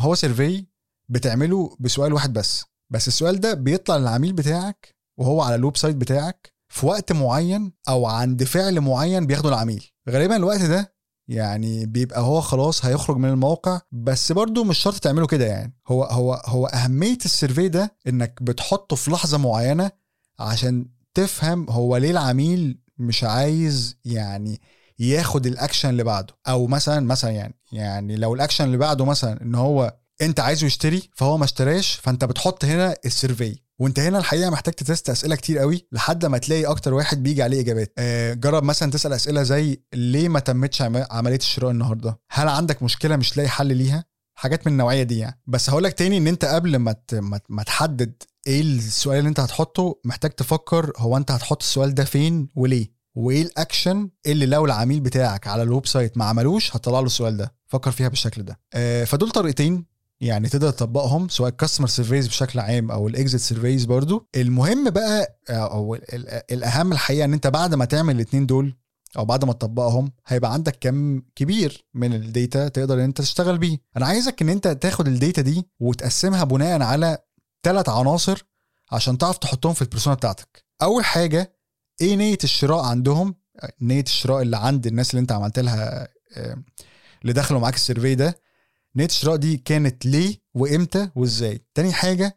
هو 0.00 0.14
survey 0.14 0.66
بتعمله 1.08 1.76
بسؤال 1.80 2.12
واحد 2.12 2.32
بس. 2.32 2.64
بس 2.90 3.08
السؤال 3.08 3.40
ده 3.40 3.54
بيطلع 3.54 3.96
للعميل 3.96 4.32
بتاعك 4.32 4.94
وهو 5.18 5.42
على 5.42 5.54
ال 5.54 5.76
website 5.76 5.96
بتاعك 5.96 6.52
في 6.68 6.86
وقت 6.86 7.12
معين 7.12 7.72
أو 7.88 8.06
عند 8.06 8.44
فعل 8.44 8.80
معين 8.80 9.26
بياخده 9.26 9.48
العميل. 9.48 9.90
غالبا 10.10 10.36
الوقت 10.36 10.62
ده 10.62 10.91
يعني 11.28 11.86
بيبقى 11.86 12.20
هو 12.20 12.40
خلاص 12.40 12.84
هيخرج 12.84 13.16
من 13.16 13.28
الموقع 13.28 13.80
بس 13.92 14.32
برضه 14.32 14.64
مش 14.64 14.78
شرط 14.78 14.98
تعمله 14.98 15.26
كده 15.26 15.46
يعني. 15.46 15.74
هو 15.88 16.04
هو 16.04 16.42
هو 16.46 16.66
أهمية 16.66 17.18
ال 17.24 17.30
survey 17.30 17.68
ده 17.68 17.96
إنك 18.08 18.42
بتحطه 18.42 18.96
في 18.96 19.10
لحظة 19.10 19.38
معينة 19.38 19.90
عشان 20.38 20.86
تفهم 21.14 21.70
هو 21.70 21.96
ليه 21.96 22.10
العميل 22.10 22.78
مش 22.98 23.24
عايز 23.24 23.96
يعني 24.04 24.60
ياخد 24.98 25.46
الأكشن 25.46 25.88
اللي 25.88 26.04
بعده. 26.04 26.34
أو 26.48 26.66
مثلا 26.66 27.00
مثلا 27.00 27.30
يعني 27.30 27.54
يعني 27.72 28.16
لو 28.16 28.34
الأكشن 28.34 28.64
اللي 28.64 28.76
بعده 28.76 29.04
مثلا 29.04 29.42
إن 29.42 29.54
هو 29.54 29.96
أنت 30.22 30.40
عايزه 30.40 30.66
يشتري 30.66 31.10
فهو 31.14 31.38
ما 31.38 31.44
اشتراش 31.44 31.94
فأنت 31.94 32.24
بتحط 32.24 32.64
هنا 32.64 32.96
ال 33.04 33.11
survey. 33.11 33.58
وانت 33.82 34.00
هنا 34.00 34.18
الحقيقة 34.18 34.50
محتاج 34.50 34.74
ت 34.74 34.81
test 34.81 35.10
أسئلة 35.10 35.36
كتير 35.36 35.58
قوي 35.58 35.86
لحد 35.92 36.26
ما 36.26 36.38
تلاقي 36.38 36.64
أكتر 36.64 36.94
واحد 36.94 37.22
بيجي 37.22 37.42
عليه 37.42 37.60
إجابات. 37.60 37.92
آه 37.98 38.34
جرب 38.34 38.62
مثلا 38.62 38.90
تسأل 38.90 39.12
أسئلة 39.12 39.42
زي 39.42 39.82
ليه 39.94 40.28
ما 40.28 40.40
تمتش 40.40 40.82
عملية 41.10 41.36
الشراء 41.36 41.70
النهارده؟ 41.70 42.20
هل 42.30 42.48
عندك 42.48 42.82
مشكلة 42.82 43.16
مش 43.16 43.36
لاقي 43.36 43.48
حل 43.48 43.76
ليها؟ 43.76 44.04
حاجات 44.34 44.66
من 44.66 44.72
النوعية 44.72 45.02
دي 45.02 45.18
يعني. 45.18 45.40
بس 45.46 45.70
هقول 45.70 45.84
لك 45.84 45.92
تاني 45.92 46.18
إن 46.18 46.26
أنت 46.26 46.44
قبل 46.44 46.76
ما 46.76 46.96
ما 47.48 47.62
تحدد 47.62 48.22
إيه 48.46 48.60
السؤال 48.60 49.18
اللي 49.18 49.28
أنت 49.28 49.40
هتحطه 49.40 50.00
محتاج 50.04 50.30
تفكر 50.30 50.92
هو 50.96 51.16
أنت 51.16 51.30
هتحط 51.30 51.62
السؤال 51.62 51.94
ده 51.94 52.04
فين 52.04 52.48
وليه؟ 52.54 52.92
وإيه 53.14 53.42
الأكشن 53.42 54.10
اللي 54.26 54.46
لو 54.46 54.64
العميل 54.64 55.00
بتاعك 55.00 55.46
على 55.46 55.62
ال 55.62 55.86
website 55.86 56.18
ما 56.18 56.24
عملوش 56.24 56.76
هتطلع 56.76 57.00
له 57.00 57.06
السؤال 57.06 57.36
ده. 57.36 57.54
فكر 57.66 57.90
فيها 57.90 58.08
بالشكل 58.08 58.42
ده. 58.42 58.60
آه 58.74 59.04
فدول 59.04 59.30
طريقتين 59.30 59.91
يعني 60.22 60.48
تقدر 60.48 60.70
تطبقهم 60.70 61.28
سواء 61.28 61.50
ال 61.50 61.54
customer 61.54 61.88
surveys 61.88 62.26
بشكل 62.28 62.58
عام 62.60 62.90
أو 62.90 63.08
ال 63.08 63.14
exit 63.14 63.40
surveys 63.40 63.84
برضو. 63.84 64.28
المهم 64.36 64.90
بقى 64.90 65.38
أو 65.50 65.94
الأهم 66.52 66.92
الحقيقة 66.92 67.24
إن 67.24 67.32
أنت 67.32 67.46
بعد 67.46 67.74
ما 67.74 67.84
تعمل 67.84 68.14
الاثنين 68.16 68.46
دول 68.46 68.76
أو 69.18 69.24
بعد 69.24 69.44
ما 69.44 69.52
تطبقهم 69.52 70.12
هيبقى 70.26 70.52
عندك 70.52 70.78
كم 70.80 71.22
كبير 71.36 71.86
من 71.94 72.14
ال 72.14 72.25
data 72.25 72.68
تقدر 72.68 72.94
إن 72.94 73.00
أنت 73.00 73.18
تشتغل 73.18 73.58
بيه. 73.58 73.78
أنا 73.96 74.06
عايزك 74.06 74.42
إن 74.42 74.48
أنت 74.48 74.68
تاخد 74.68 75.08
ال 75.08 75.15
data 75.15 75.42
دي 75.42 75.68
وتقسمها 75.80 76.44
بناء 76.44 76.82
على 76.82 77.18
ثلاث 77.62 77.88
عناصر 77.88 78.44
عشان 78.92 79.18
تعرف 79.18 79.38
تحطهم 79.38 79.72
في 79.74 79.82
ال 79.82 79.86
persona 79.86 80.16
بتاعتك. 80.16 80.64
أول 80.82 81.04
حاجة 81.04 81.56
إيه 82.00 82.16
نية 82.16 82.38
الشراء 82.44 82.84
عندهم؟ 82.84 83.34
نية 83.80 84.02
الشراء 84.02 84.42
اللي 84.42 84.56
عند 84.56 84.86
الناس 84.86 85.10
اللي 85.10 85.20
أنت 85.20 85.32
عملت 85.32 85.58
لها 85.58 86.08
اللي 87.22 87.32
دخلوا 87.32 87.60
معاك 87.60 87.74
ال 87.74 87.80
survey 87.80 88.14
ده؟ 88.14 88.41
نيه 88.96 89.04
الشراء 89.04 89.36
دي 89.36 89.56
كانت 89.56 90.06
ليه 90.06 90.40
وإمتى 90.54 91.08
وإزاي. 91.14 91.64
تاني 91.74 91.92
حاجة 91.92 92.36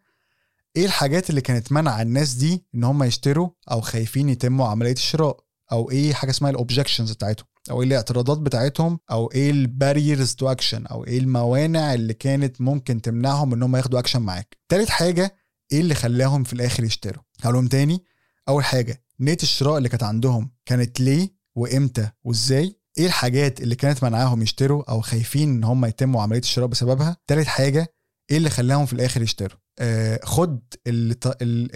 إيه 0.76 0.86
الحاجات 0.86 1.30
اللي 1.30 1.41
كانت 1.41 1.72
منع 1.72 2.02
الناس 2.02 2.34
دي 2.34 2.65
إن 2.76 2.84
هم 2.84 3.04
يشتروا 3.04 3.50
أو 3.72 3.82
خايفين 3.82 4.30
يتموا 4.30 4.68
عملية 4.68 4.91
الشراء؟ 4.91 5.39
أو 5.72 5.91
إيه 5.91 6.13
حاجة 6.13 6.30
اسمها 6.30 6.52
ال 6.51 6.57
objections 6.57 7.12
بتاعتهم؟ 7.12 7.48
أو 7.72 7.82
إيه 7.82 7.88
الاعتراضات 7.88 8.38
بتاعتهم؟ 8.38 9.00
أو 9.12 9.32
إيه 9.36 9.52
ال 9.51 9.61
barriers 9.61 10.36
to 10.36 10.51
action 10.51 10.86
أو 10.86 11.06
إيه 11.06 11.20
الموانع 11.20 11.94
اللي 11.94 12.13
كانت 12.13 12.62
ممكن 12.62 13.02
تمنعهم 13.02 13.54
إن 13.54 13.63
هم 13.63 13.76
ياخدوا 13.76 14.00
اكشن 14.00 14.22
معاك؟ 14.22 14.58
تالت 14.70 14.89
حاجة 14.89 15.36
إيه 15.72 15.82
اللي 15.82 15.96
خلاهم 15.96 16.44
في 16.44 16.54
الآخر 16.54 16.84
يشتروا؟ 16.84 17.24
هقولهم 17.41 17.68
تاني. 17.68 18.04
أول 18.50 18.63
حاجة 18.65 19.04
نيه 19.20 19.38
الشراء 19.44 19.78
اللي 19.78 19.89
كانت 19.89 20.04
عندهم 20.04 20.52
كانت 20.65 21.00
ليه 21.00 21.30
وإمتى 21.56 22.10
وإزاي؟ 22.24 22.80
إيه 22.97 23.05
الحاجات 23.05 23.62
اللي 23.62 23.75
كانت 23.75 24.03
منعاهم 24.03 24.41
يشتروا 24.41 24.91
أو 24.91 25.01
خايفين 25.01 25.49
إن 25.49 25.63
هم 25.63 25.86
يتموا 25.86 26.21
عملية 26.21 26.39
الشراء 26.39 26.67
بسببها؟ 26.67 27.17
تالت 27.27 27.47
حاجة 27.47 27.93
إيه 28.31 28.38
اللي 28.38 28.49
خلاهم 28.49 28.86
في 28.86 28.93
الآخر 28.93 29.21
يشتروا؟ 29.21 29.60
آه 29.79 30.19
خد 30.23 30.60
اللي, 30.88 31.15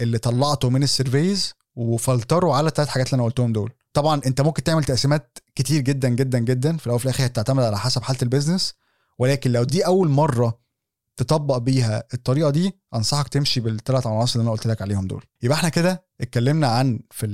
اللي 0.02 0.18
طلعته 0.18 0.70
من 0.70 0.82
ال 0.82 0.91
surveys 0.91 1.54
وفلتره 1.76 2.54
على 2.54 2.68
الثلاث 2.68 2.88
حاجات 2.88 3.06
اللي 3.06 3.14
أنا 3.14 3.24
قلتهم 3.24 3.52
دول. 3.52 3.72
طبعا 3.92 4.20
أنت 4.26 4.40
ممكن 4.40 4.62
تعمل 4.62 4.84
تقسيمات 4.84 5.38
كتير 5.54 5.80
جدا 5.80 6.08
جدا 6.08 6.38
جدا 6.38 6.76
في 6.76 6.86
الأول 6.86 6.96
وفي 6.96 7.04
الآخر 7.04 7.26
هتعتمد 7.26 7.64
على 7.64 7.78
حسب 7.78 8.02
حالة 8.02 8.18
ال 8.22 8.27
business. 8.27 8.74
ولكن 9.18 9.52
لو 9.52 9.64
دي 9.64 9.86
أول 9.86 10.08
مرة 10.08 10.60
تطبق 11.16 11.56
بيها 11.58 12.04
الطريقة 12.14 12.50
دي 12.50 12.72
أنصحك 12.94 13.28
تمشي 13.28 13.60
بالثلاث 13.60 14.06
عناصر 14.06 14.32
اللي 14.40 14.42
أنا 14.42 14.50
قلت 14.56 14.66
لك 14.66 14.82
عليهم 14.82 15.06
دول. 15.06 15.24
يبقى 15.42 15.56
إحنا 15.58 15.68
كده 15.68 16.04
اتكلمنا 16.20 16.66
عن 16.68 17.00
في 17.10 17.26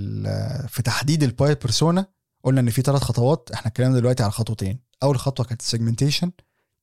في 0.68 0.82
تحديد 0.82 1.22
ال 1.22 1.28
buyer 1.28 1.54
persona. 1.54 2.06
قلنا 2.46 2.60
إن 2.60 2.70
في 2.70 2.82
ثلاث 2.82 3.02
خطوات 3.02 3.50
إحنا 3.54 3.66
اتكلمنا 3.70 3.98
دلوقتي 3.98 4.22
على 4.22 4.32
خطوتين. 4.32 4.80
أول 5.02 5.18
خطوة 5.18 5.46
كانت 5.46 5.60
ال 5.60 5.66
segmentation 5.66 6.30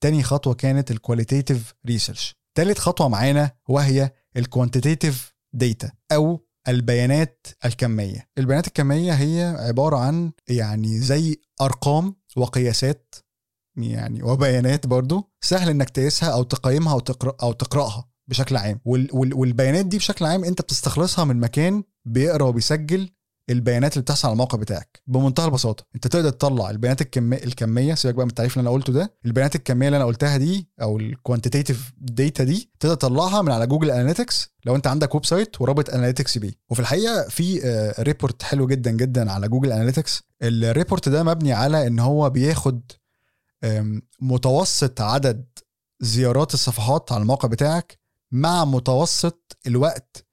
تاني 0.01 0.23
خطوة 0.23 0.53
كانت 0.53 0.91
ال 0.91 0.98
qualitative 0.98 1.73
research 1.85 2.35
تالت 2.55 2.79
خطوة 2.79 3.07
معانا 3.07 3.51
وهي 3.69 4.11
ال 4.37 4.45
quantitative 4.45 5.33
data 5.53 5.91
أو 6.11 6.47
البيانات 6.67 7.47
الكمية. 7.65 8.29
البيانات 8.37 8.67
الكمية 8.67 9.13
هي 9.13 9.55
عبارة 9.59 9.97
عن 9.97 10.31
يعني 10.47 10.99
زي 10.99 11.41
أرقام 11.61 12.15
وقياسات 12.37 13.15
يعني 13.77 14.23
وبيانات 14.23 14.87
برضو 14.87 15.31
سهل 15.41 15.69
إنك 15.69 15.89
تقيسها 15.89 16.29
أو 16.29 16.43
تقيمها 16.43 16.93
أو 16.93 16.99
تقرا 16.99 17.35
أو 17.43 17.51
تقرأها 17.51 18.09
بشكل 18.27 18.57
عام. 18.57 18.79
والبيانات 18.85 19.85
دي 19.85 19.97
بشكل 19.97 20.25
عام 20.25 20.43
أنت 20.43 20.61
بتستخلصها 20.61 21.25
من 21.25 21.39
مكان 21.39 21.83
بيقرأ 22.05 22.43
وبيسجل 22.43 23.09
البيانات 23.49 23.93
اللي 23.93 24.01
بتحصل 24.01 24.27
على 24.27 24.33
الموقع 24.33 24.57
بتاعك 24.57 25.01
بمنتهى 25.07 25.45
البساطة. 25.45 25.85
انت 25.95 26.07
تقدر 26.07 26.29
تطلع 26.29 26.69
البيانات 26.69 27.01
الكميه 27.01 27.37
الكمية 27.43 27.95
سيبك 27.95 28.15
بقى 28.15 28.25
من 28.25 28.29
التعريف 28.29 28.57
اللي 28.57 28.61
أنا 28.69 28.75
قلته 28.75 28.93
ده 28.93 29.13
البيانات 29.25 29.55
الكمية 29.55 29.87
اللي 29.87 29.97
أنا 29.97 30.05
قلتها 30.05 30.37
دي 30.37 30.67
أو 30.81 30.97
ال 30.97 31.05
quantitative 31.05 31.93
data 31.97 32.43
دي 32.43 32.69
تقدر 32.79 32.95
تطلعها 32.95 33.41
من 33.41 33.51
على 33.51 33.67
Google 33.67 33.91
Analytics 33.91 34.49
لو 34.65 34.75
أنت 34.75 34.87
عندك 34.87 35.15
website 35.15 35.61
ورابط 35.61 35.89
Analytics 35.89 36.37
بيه. 36.37 36.53
وفي 36.69 36.79
الحقيقة 36.79 37.29
في 37.29 37.59
report 37.99 38.43
حلو 38.43 38.67
جدا 38.67 38.91
جدا 38.91 39.31
على 39.31 39.47
Google 39.47 39.71
Analytics 39.71 40.23
ال 40.43 40.53
report 40.53 41.09
ده 41.09 41.23
مبني 41.23 41.53
على 41.53 41.87
إن 41.87 41.99
هو 41.99 42.29
بياخد 42.29 42.81
متوسط 44.21 45.01
عدد 45.01 45.45
زيارات 46.01 46.53
الصفحات 46.53 47.11
على 47.11 47.21
الموقع 47.21 47.47
بتاعك 47.49 47.99
مع 48.31 48.65
متوسط 48.65 49.57
الوقت 49.67 50.25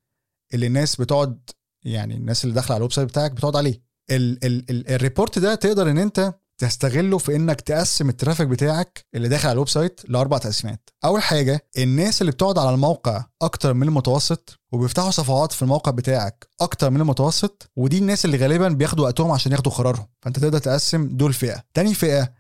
اللي 0.55 0.66
الناس 0.66 0.96
بتقعد 1.01 1.51
يعني 1.85 2.14
الناس 2.14 2.45
اللي 2.45 2.55
داخلة 2.55 2.71
على 2.75 2.77
ال 2.76 2.92
website 2.92 3.09
بتاعك 3.09 3.31
بتقعد 3.33 3.57
عليه. 3.57 3.83
ال 4.11 4.45
ال 4.45 4.71
ال 4.71 4.88
ال 4.90 4.97
report 4.97 5.38
ده 5.38 5.55
تقدر 5.55 5.90
إن 5.90 5.99
أنت 5.99 6.35
تستغله 6.59 7.19
في 7.19 7.37
إنك 7.37 7.61
تقسم 7.61 8.09
ال 8.09 8.13
traffic 8.13 8.46
بتاعك 8.49 9.07
اللي 9.14 9.29
داخل 9.29 9.49
على 9.49 9.53
ال 9.53 9.68
website 9.68 10.00
لأربع 10.09 10.38
تقسيمات. 10.38 10.90
أول 11.05 11.23
حاجة 11.23 11.66
الناس 11.79 12.21
اللي 12.21 12.33
بتقعد 12.33 12.59
على 12.59 12.71
الموقع 12.71 13.25
أكتر 13.43 13.75
من 13.75 13.88
المتوسط 13.88 14.59
وبيفتحوا 14.73 15.11
صفحات 15.11 15.53
في 15.53 15.62
الموقع 15.62 15.90
بتاعك 15.93 16.49
أكتر 16.61 16.90
من 16.90 17.01
المتوسط 17.01 17.71
ودي 17.77 17.99
الناس 17.99 18.25
اللي 18.25 18.37
غالبا 18.37 18.69
بياخدوا 18.69 19.05
وقتهم 19.05 19.31
عشان 19.31 19.53
ياخدوا 19.53 19.73
قرارهم. 19.73 20.07
فأنت 20.23 20.38
تقدر 20.38 20.59
تقسم 20.59 21.09
دول 21.09 21.33
فئة. 21.33 21.64
تاني 21.75 21.95
فئة 21.95 22.33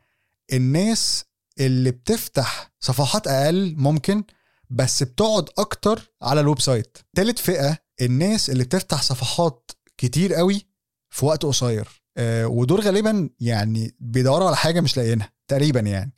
الناس 0.52 1.24
اللي 1.60 1.90
بتفتح 1.90 2.72
صفحات 2.80 3.26
أقل 3.26 3.74
ممكن 3.76 4.24
بس 4.70 5.02
بتقعد 5.02 5.48
أكتر 5.58 6.12
على 6.22 6.40
ال 6.40 6.60
website. 6.60 6.98
تالت 7.14 7.38
فئة 7.38 7.78
الناس 8.00 8.50
اللي 8.50 8.64
بتفتح 8.64 9.02
صفحات 9.02 9.70
كتير 9.98 10.34
قوي 10.34 10.66
في 11.10 11.26
وقت 11.26 11.46
قصير. 11.46 12.02
آه 12.16 12.46
ودول 12.46 12.80
غالبا 12.80 13.30
يعني 13.40 13.96
بيدوروا 14.00 14.46
على 14.46 14.56
حاجة 14.56 14.80
مش 14.80 14.96
لاقيينها 14.96 15.32
تقريبا 15.48 15.80
يعني. 15.80 16.12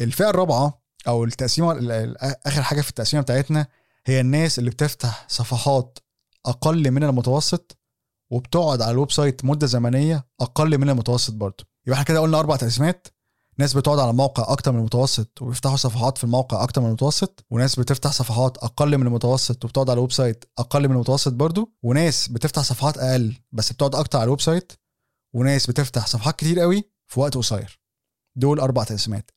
الفئة 0.00 0.30
الرابعة 0.30 0.82
أو 1.08 1.24
التقسيمة 1.24 1.72
آخر 2.46 2.62
حاجة 2.62 2.80
في 2.80 2.88
التقسيمة 2.90 3.22
بتاعتنا 3.22 3.66
هي 4.06 4.20
الناس 4.20 4.58
اللي 4.58 4.70
بتفتح 4.70 5.26
صفحات 5.28 5.98
أقل 6.46 6.90
من 6.90 7.04
المتوسط 7.04 7.78
وبتقعد 8.30 8.82
على 8.82 8.90
ال 8.90 9.10
website 9.12 9.44
مدة 9.44 9.66
زمنية 9.66 10.26
أقل 10.40 10.78
من 10.78 10.90
المتوسط 10.90 11.32
برضه. 11.34 11.64
يبقى 11.86 11.94
إحنا 11.94 12.04
كده 12.04 12.20
قلنا 12.20 12.38
أربع 12.38 12.56
تقسيمات 12.56 13.06
ناس 13.58 13.74
بتقعد 13.74 13.98
على 13.98 14.10
الموقع 14.10 14.52
أكتر 14.52 14.72
من 14.72 14.78
المتوسط 14.78 15.42
وبيفتحوا 15.42 15.76
صفحات 15.76 16.18
في 16.18 16.24
الموقع 16.24 16.62
أكتر 16.62 16.80
من 16.80 16.86
المتوسط 16.86 17.44
وناس 17.50 17.76
بتفتح 17.80 18.12
صفحات 18.12 18.58
أقل 18.58 18.98
من 18.98 19.06
المتوسط 19.06 19.64
وبتقعد 19.64 19.90
على 19.90 19.96
ال 19.96 20.12
website 20.12 20.44
أقل 20.58 20.88
من 20.88 20.94
المتوسط 20.94 21.32
برضو 21.32 21.72
وناس 21.82 22.28
بتفتح 22.28 22.62
صفحات 22.62 22.98
أقل 22.98 23.34
بس 23.52 23.72
بتقعد 23.72 23.94
أكتر 23.94 24.18
على 24.18 24.24
ال 24.24 24.40
website 24.40 24.72
وناس 25.32 25.66
بتفتح 25.66 26.06
صفحات 26.06 26.36
كتير 26.38 26.60
قوي 26.60 26.84
في 27.06 27.20
وقت 27.20 27.36
قصير. 27.36 27.80
دول 28.36 28.60
أربع 28.60 28.84
تقسيمات. 28.84 29.30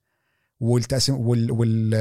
والتقسيم 0.59 1.15
وال 1.15 1.51
وال 1.51 1.95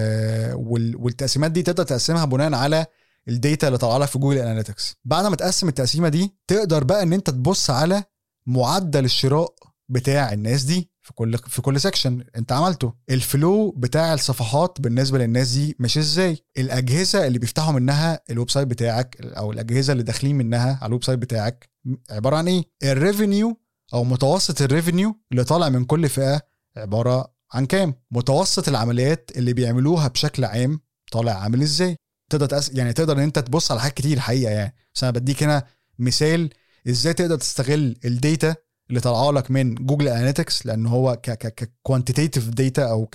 وال 0.55 0.97
والتقسيمات 0.97 1.51
دي 1.51 1.63
تقدر 1.63 1.83
تقسمها 1.85 2.25
بناء 2.25 2.55
على 2.55 2.87
ال 3.29 3.36
data 3.36 3.67
اللي 3.67 3.79
طالعة 3.79 3.99
لك 3.99 4.09
في 4.09 4.19
Google 4.19 4.39
Analytics 4.39 4.97
بعد 5.05 5.27
ما 5.27 5.37
تقسم 5.37 5.69
التقسيمة 5.69 6.09
دي 6.09 6.35
تقدر 6.47 6.85
بقى 6.85 7.03
إن 7.03 7.13
أنت 7.13 7.31
تبص 7.31 7.71
على 7.71 8.05
معدل 8.47 9.05
الشراء 9.05 9.55
بتاع 9.89 10.33
الناس 10.33 10.63
دي 10.63 10.91
في 11.09 11.15
كل 11.15 11.39
في 11.39 11.63
كل 11.63 11.81
section 11.81 12.25
انت 12.37 12.53
عملته. 12.53 12.95
ال 13.11 13.23
flow 13.23 13.71
بتاع 13.71 14.15
الصفحات 14.15 14.81
بالنسبة 14.81 15.19
للناس 15.19 15.51
دي 15.51 15.77
ماشي 15.79 15.99
إزاي؟ 15.99 16.39
الأجهزة 16.59 17.27
اللي 17.27 17.39
بيفتحوا 17.39 17.73
منها 17.73 18.21
ال 18.31 18.51
website 18.51 18.69
بتاعك 18.69 19.17
أو 19.21 19.53
الأجهزة 19.53 19.93
اللي 19.93 20.03
داخلين 20.03 20.37
منها 20.37 20.79
على 20.81 20.87
ال 20.87 21.05
website 21.05 21.19
بتاعك 21.19 21.71
عبارة 22.11 22.37
عن 22.37 22.49
إيه؟ 22.49 22.65
ال 22.83 22.92
revenue 22.92 23.61
أو 23.95 24.05
متوسط 24.05 24.63
ال 24.63 24.69
revenue 24.69 25.17
اللي 25.33 25.45
طالع 25.45 25.69
من 25.69 25.85
كل 25.85 26.09
فئة 26.09 26.41
عبارة 26.77 27.35
عن 27.53 27.67
كام؟ 27.67 27.95
متوسط 28.11 28.69
العمليات 28.69 29.31
اللي 29.37 29.53
بيعملوها 29.53 30.09
بشكل 30.09 30.45
عام 30.45 30.81
طالع 31.13 31.33
عامل 31.33 31.63
إزاي؟ 31.63 31.97
تقدر 32.31 32.47
تأس... 32.47 32.71
يعني 32.75 32.93
تقدر 32.93 33.17
إن 33.17 33.23
أنت 33.23 33.39
تبص 33.39 33.71
على 33.71 33.81
حاجات 33.81 33.95
كتير 33.95 34.21
حقيقة 34.21 34.53
يعني. 34.53 34.75
بس 34.95 35.05
أنا 35.05 35.13
بديك 35.13 35.43
هنا 35.43 35.63
مثال 35.99 36.51
إزاي 36.89 37.13
تقدر 37.13 37.37
تستغل 37.37 37.97
ال 38.05 38.15
data 38.15 38.55
اللي 38.91 39.01
طالعه 39.01 39.31
لك 39.31 39.51
من 39.51 39.75
Google 39.75 40.09
Analytics 40.09 40.67
لأن 40.67 40.87
هو 40.87 41.17
ك 41.17 41.31
ك 41.31 41.73
quantitative 41.83 42.49
data 42.49 42.91
أو 42.91 43.07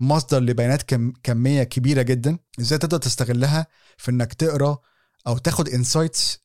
كمصدر 0.00 0.40
لبيانات 0.40 0.82
كم 0.82 1.12
كمية 1.22 1.62
كبيرة 1.62 2.02
جدا. 2.02 2.38
إزاي 2.60 2.78
تقدر 2.78 2.98
تستغلها 2.98 3.66
في 3.96 4.10
إنك 4.10 4.34
تقرأ 4.34 4.78
أو 5.26 5.38
تاخد 5.38 5.68
insights 5.68 6.38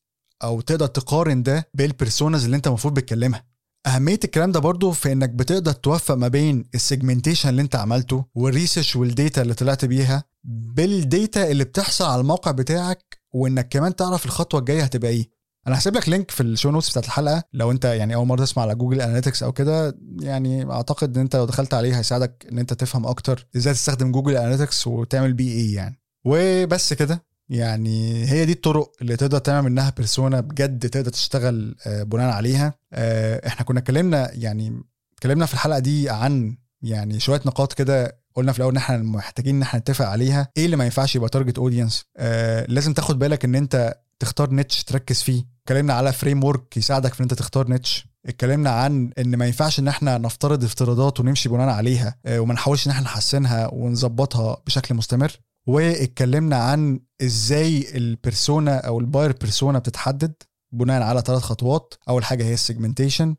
أو 0.44 0.62
تقدر 0.62 0.86
تقارن 0.88 1.44
ده 1.44 1.70
بال 1.74 1.88
personas 1.88 2.44
اللي 2.46 2.56
أنت 2.58 2.68
المفروض 2.68 2.94
بتكلمها. 2.94 3.46
أهمية 3.88 4.20
الكلام 4.24 4.52
ده 4.52 4.60
برضو 4.60 4.92
في 4.92 5.12
إنك 5.12 5.30
بتقدر 5.30 5.72
توفق 5.72 6.16
ما 6.16 6.28
بين 6.28 6.66
ال 6.76 6.81
segmentation 6.81 7.50
اللي 7.50 7.62
أنت 7.62 7.76
عملته 7.76 8.26
وال 8.36 8.48
research 8.48 8.96
وال 8.96 9.11
data 9.11 9.42
اللي 9.42 9.54
طلعت 9.54 9.86
بيها 9.86 10.24
بال 10.44 10.80
data 10.80 11.52
اللي 11.52 11.64
بتحصل 11.64 12.06
على 12.06 12.22
الموقع 12.22 12.52
بتاعك 12.52 13.18
وإنك 13.34 13.70
كمان 13.70 13.96
تعرف 13.96 14.26
الخطوة 14.26 14.60
الجاية 14.60 14.84
هتبقى 14.84 15.12
إيه. 15.12 15.30
أنا 15.68 15.78
هسيب 15.78 15.96
لك 15.96 16.10
link 16.10 16.32
في 16.32 16.44
ال 16.44 16.49
show 16.49 16.72
notes 16.72 16.90
بتاعت 16.90 17.06
الحلقة. 17.06 17.44
لو 17.54 17.72
أنت 17.72 17.86
يعني 17.86 18.16
أول 18.16 18.28
مرة 18.28 18.40
تسمع 18.46 18.64
على 18.64 18.76
Google 18.76 19.02
Analytics 19.02 19.44
أو 19.44 19.52
كده 19.52 19.98
يعني 20.20 20.72
أعتقد 20.72 21.16
إن 21.16 21.22
أنت 21.22 21.36
لو 21.36 21.46
دخلت 21.46 21.74
عليه 21.74 21.98
هيساعدك 21.98 22.46
إن 22.52 22.60
أنت 22.60 22.74
تفهم 22.74 23.06
أكتر 23.08 23.48
إزاي 23.56 23.74
تستخدم 23.74 24.12
Google 24.12 24.38
Analytics 24.38 24.88
وتعمل 24.88 25.34
بيه 25.34 25.52
إيه 25.52 25.76
يعني. 25.76 26.00
وبس 26.26 26.94
كده. 26.94 27.24
يعني 27.50 28.26
هي 28.26 28.46
دي 28.46 28.52
الطرق 28.52 28.92
اللي 29.02 29.16
تقدر 29.16 29.38
تعمل 29.38 29.70
منها 29.70 29.94
persona 29.98 30.40
بجد 30.40 30.90
تقدر 30.90 31.12
تشتغل 31.12 31.76
آه، 31.88 32.04
بناء 32.04 32.30
عليها. 32.34 32.74
آه، 32.94 33.48
إحنا 33.48 33.66
كنا 33.66 33.80
اتكلمنا 33.80 34.30
يعني 34.34 34.82
اتكلمنا 35.14 35.46
في 35.46 35.54
الحلقة 35.54 35.80
دي 35.80 36.10
عن 36.10 36.58
يعني 36.82 37.20
شوية 37.20 37.42
نقاط 37.46 37.74
كده 37.74 38.18
قلنا 38.36 38.52
في 38.52 38.58
الأول 38.58 38.72
إن 38.72 38.78
إحنا 38.78 38.98
محتاجين 38.98 39.56
إن 39.56 39.62
إحنا 39.62 39.80
نتفق 39.80 40.06
عليها. 40.06 40.48
إيه 40.58 40.66
اللي 40.66 40.76
ما 40.76 40.84
ينفعش 40.84 41.16
يبقى 41.16 41.30
target 41.30 41.58
audience 41.58 42.06
آه 42.18 42.66
لازم 42.70 42.94
تاخد 42.94 43.20
بالك 43.20 43.46
إن 43.46 43.56
أنت 43.56 43.94
تختار 44.20 44.50
niche 44.52 44.84
تركز 44.84 45.22
فيه. 45.22 45.53
اتكلمنا 45.64 45.94
على 45.94 46.14
framework 46.14 46.78
يساعدك 46.78 47.14
في 47.14 47.20
إن 47.20 47.24
أنت 47.24 47.34
تختار 47.34 47.68
niche 47.70 48.08
اتكلمنا 48.26 48.70
عن 48.70 49.12
إن 49.20 49.36
ما 49.36 49.46
ينفعش 49.46 49.80
إن 49.80 49.88
إحنا 49.88 50.18
نفترض 50.18 50.64
افتراضات 50.64 51.20
ونمشي 51.20 51.50
بناء 51.50 51.68
عليها 51.70 52.16
آه، 52.26 52.40
وما 52.40 52.54
نحاولش 52.54 52.88
إن 52.88 52.92
إحنا 52.92 53.04
نحسنها 53.04 53.68
ونظبطها 53.74 54.58
بشكل 54.66 54.96
مستمر. 54.96 55.32
واتكلمنا 55.68 56.56
عن 56.56 57.00
إزاي 57.22 57.98
ال 57.98 58.08
persona 58.08 58.78
أو 58.78 59.00
ال 59.00 59.05
buyer 59.05 59.32
persona 59.32 59.80
بتتحدد 59.80 60.34
بناء 60.72 61.02
على 61.02 61.22
ثلاث 61.26 61.42
خطوات. 61.42 61.94
أول 62.10 62.24
حاجة 62.24 62.44
هي 62.44 62.54
ال 62.54 62.60
segmentation 62.60 63.36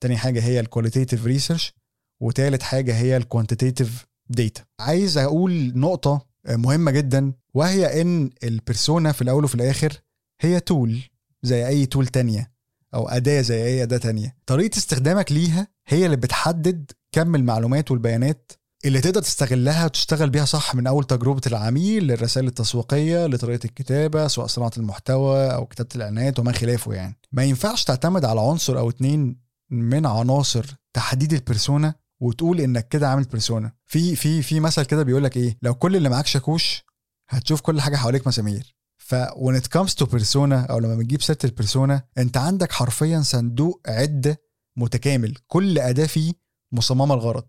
تاني 0.00 0.16
حاجة 0.16 0.42
هي 0.42 0.60
ال 0.60 0.66
qualitative 0.66 1.26
research 1.26 1.74
وتالت 2.20 2.62
حاجة 2.62 2.96
هي 2.96 3.16
ال 3.16 3.23
quantitative 3.23 4.06
data 4.28 4.62
عايز 4.80 5.18
أقول 5.18 5.72
نقطة 5.78 6.26
مهمة 6.48 6.90
جدا 6.90 7.32
وهي 7.54 8.02
إن 8.02 8.30
ال 8.44 8.53
persona 8.53 9.12
في 9.12 9.22
الأول 9.22 9.44
وفي 9.44 9.54
الآخر 9.54 9.92
هي 10.40 10.60
تول 10.60 11.02
زي 11.42 11.68
أي 11.68 11.86
تول 11.86 12.06
تانية 12.06 12.52
أو 12.94 13.08
أداة 13.08 13.40
زي 13.40 13.64
أي 13.64 13.82
أداة 13.82 13.96
تانية. 13.96 14.36
طريقة 14.46 14.78
استخدامك 14.78 15.32
ليها 15.32 15.68
هي 15.88 16.04
اللي 16.06 16.16
بتحدد 16.16 16.90
كم 17.12 17.34
المعلومات 17.34 17.90
والبيانات 17.90 18.52
اللي 18.84 19.00
تقدر 19.00 19.22
تستغلها 19.22 19.84
وتشتغل 19.84 20.30
بيها 20.30 20.44
صح 20.44 20.74
من 20.74 20.86
أول 20.86 21.04
تجربة 21.04 21.40
العميل 21.46 22.04
للرسائل 22.04 22.46
التسويقية 22.46 23.26
لطريقة 23.26 23.64
الكتابة 23.64 24.28
سواء 24.28 24.46
صناعة 24.46 24.72
المحتوى 24.76 25.54
أو 25.54 25.66
كتابة 25.66 25.88
الإعلانات 25.96 26.38
وما 26.38 26.52
خلافه 26.52 26.92
يعني. 26.94 27.18
ما 27.32 27.44
ينفعش 27.44 27.84
تعتمد 27.84 28.24
على 28.24 28.40
عنصر 28.40 28.78
أو 28.78 28.90
اتنين 28.90 29.42
من 29.70 30.06
عناصر 30.06 30.74
تحديد 30.92 31.32
البيرسونا 31.32 31.94
وتقول 32.20 32.60
إنك 32.60 32.88
كده 32.88 33.08
عامل 33.08 33.24
بيرسونا 33.24 33.72
في 33.86 34.16
في 34.16 34.42
في 34.42 34.60
مثل 34.60 34.82
كده 34.82 35.02
بيقول 35.02 35.24
لك 35.24 35.36
إيه 35.36 35.58
لو 35.62 35.74
كل 35.74 35.96
اللي 35.96 36.08
معاك 36.08 36.26
شاكوش 36.26 36.84
هتشوف 37.28 37.60
كل 37.60 37.80
حاجة 37.80 37.96
حواليك 37.96 38.26
مسامير. 38.26 38.76
ف 39.12 39.14
when 39.14 39.56
it 39.60 39.68
to 39.94 40.06
persona 40.06 40.70
أو 40.70 40.78
لما 40.78 40.94
بنجيب 40.94 41.22
سيرة 41.22 41.38
البيرسونا 41.44 42.02
أنت 42.18 42.36
عندك 42.36 42.72
حرفيا 42.72 43.20
صندوق 43.20 43.80
عدة 43.86 44.40
متكامل 44.76 45.36
كل 45.46 45.78
اداه 45.78 46.06
فيه 46.06 46.32
مصممة 46.72 47.14
الغرض 47.14 47.44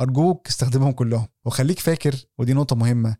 أرجوك 0.00 0.48
استخدمهم 0.48 0.92
كلهم. 0.92 1.26
وخليك 1.44 1.78
فاكر 1.78 2.16
ودي 2.38 2.52
نقطة 2.54 2.76
مهمة 2.76 3.16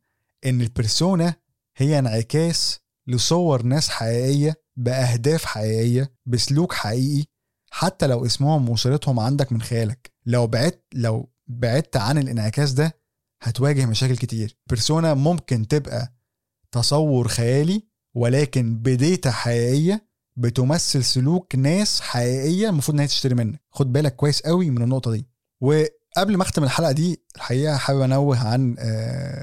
إن 0.46 0.60
البيرسونا 0.60 1.34
هي 1.76 1.98
انعكاس 1.98 2.80
لصور 3.06 3.62
ناس 3.62 3.88
حقيقية 3.88 4.54
بأهداف 4.76 5.44
حقيقية 5.44 6.12
بسلوك 6.26 6.72
حقيقي 6.72 7.24
حتى 7.70 8.06
لو 8.06 8.26
اسمهم 8.26 8.68
وصورتهم 8.68 9.20
عندك 9.20 9.52
من 9.52 9.62
خيالك. 9.62 10.12
لو 10.26 10.46
بعدت 10.46 10.84
لو 10.94 11.30
بعدت 11.46 11.96
عن 11.96 12.18
الانعكاس 12.18 12.72
ده 12.72 12.98
هتواجه 13.42 13.86
مشاكل 13.86 14.16
كتير. 14.16 14.56
بيرسونا 14.66 15.14
ممكن 15.14 15.68
تبقى 15.68 16.14
تصور 16.74 17.28
خيالي 17.28 17.82
ولكن 18.14 18.78
بديتا 18.78 19.30
حقيقية 19.30 20.06
بتمثل 20.36 21.04
سلوك 21.04 21.56
ناس 21.56 22.00
حقيقية 22.00 22.68
المفروض 22.68 22.94
ان 22.94 23.00
هي 23.00 23.06
تشتري 23.06 23.34
منك. 23.34 23.60
خد 23.70 23.92
بالك 23.92 24.16
كويس 24.16 24.42
قوي 24.42 24.70
من 24.70 24.82
النقطة 24.82 25.10
دي. 25.10 25.26
وقبل 25.60 26.36
ما 26.36 26.42
أختم 26.42 26.64
الحلقة 26.64 26.92
دي 26.92 27.22
الحقيقة 27.36 27.76
حابب 27.76 28.00
أنوه 28.00 28.48
عن 28.48 28.74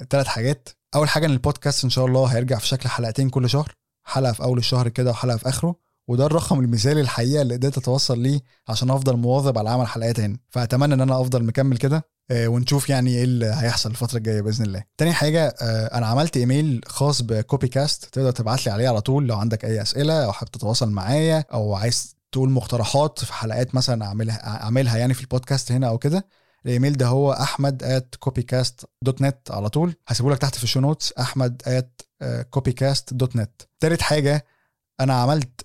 ثلاث 0.10 0.28
آه 0.28 0.30
حاجات. 0.30 0.70
أول 0.96 1.10
حاجة 1.10 1.26
إن 1.26 1.32
البودكاست 1.32 1.84
إن 1.84 1.90
شاء 1.90 2.06
الله 2.06 2.26
هيرجع 2.26 2.58
في 2.58 2.68
شكل 2.68 2.90
حلقتين 2.90 3.30
كل 3.30 3.50
شهر 3.50 3.76
حلقة 4.04 4.34
في 4.34 4.44
أول 4.44 4.58
الشهر 4.58 4.88
كده 4.88 5.12
وحلقة 5.12 5.38
في 5.38 5.50
آخره. 5.50 5.76
وده 6.08 6.26
الرقم 6.26 6.60
المثالي 6.60 7.02
الحقيقة 7.02 7.42
اللي 7.42 7.54
قدرت 7.56 7.78
أتوصل 7.78 8.20
ليه 8.20 8.40
عشان 8.68 8.90
أفضل 8.90 9.18
مواظب 9.18 9.58
على 9.58 9.70
عمل 9.70 9.88
حلقات 9.88 10.20
هنا 10.20 10.38
فأتمنى 10.50 10.94
إن 10.94 11.02
أنا 11.02 11.22
أفضل 11.22 11.44
مكمل 11.44 11.78
كده. 11.78 12.04
ونشوف 12.34 12.90
يعني 12.90 13.10
إيه 13.18 13.24
اللي 13.24 13.46
هيحصل 13.58 13.90
الفترة 13.92 14.18
الجاية 14.18 14.42
بإذن 14.42 14.66
الله. 14.66 14.84
تاني 14.98 15.14
حاجة 15.14 15.48
آه، 15.62 15.98
أنا 15.98 16.06
عملت 16.08 16.38
إيميل 16.38 16.82
خاص 16.88 17.22
ب 17.22 17.68
Copycast 17.68 18.06
تقدر 18.06 18.32
تبعت 18.32 18.66
لي 18.66 18.72
عليه 18.72 18.90
على 18.90 19.02
طول 19.02 19.28
لو 19.28 19.36
عندك 19.38 19.66
أي 19.66 19.82
أسئلة 19.82 20.26
أو 20.26 20.32
حابب 20.32 20.52
تتواصل 20.52 20.90
معايا 20.92 21.46
أو 21.54 21.76
عايز 21.76 22.16
تقول 22.32 22.50
مقترحات 22.50 23.20
في 23.26 23.34
حلقات 23.34 23.76
مثلا 23.76 24.06
أعملها 24.06 24.64
أعملها 24.64 24.98
يعني 24.98 25.14
في 25.14 25.22
البودكاست 25.22 25.72
هنا 25.72 25.88
أو 25.88 25.98
كده 25.98 26.26
الإيميل 26.66 26.94
ده 26.94 27.08
هو 27.08 27.32
أحمد 27.32 27.84
at 27.84 28.30
copycast.net 28.30 29.52
على 29.52 29.70
طول. 29.70 29.96
هسيبه 30.08 30.32
لك 30.32 30.38
تحت 30.38 30.56
في 30.56 30.64
ال 30.64 30.67
show 30.67 30.80
notes 30.80 31.14
أحمد 31.20 31.62
at 31.68 32.06
copycast.net 32.58 33.66
تالت 33.80 34.02
حاجة 34.02 34.46
أنا 35.00 35.14
عملت 35.14 35.62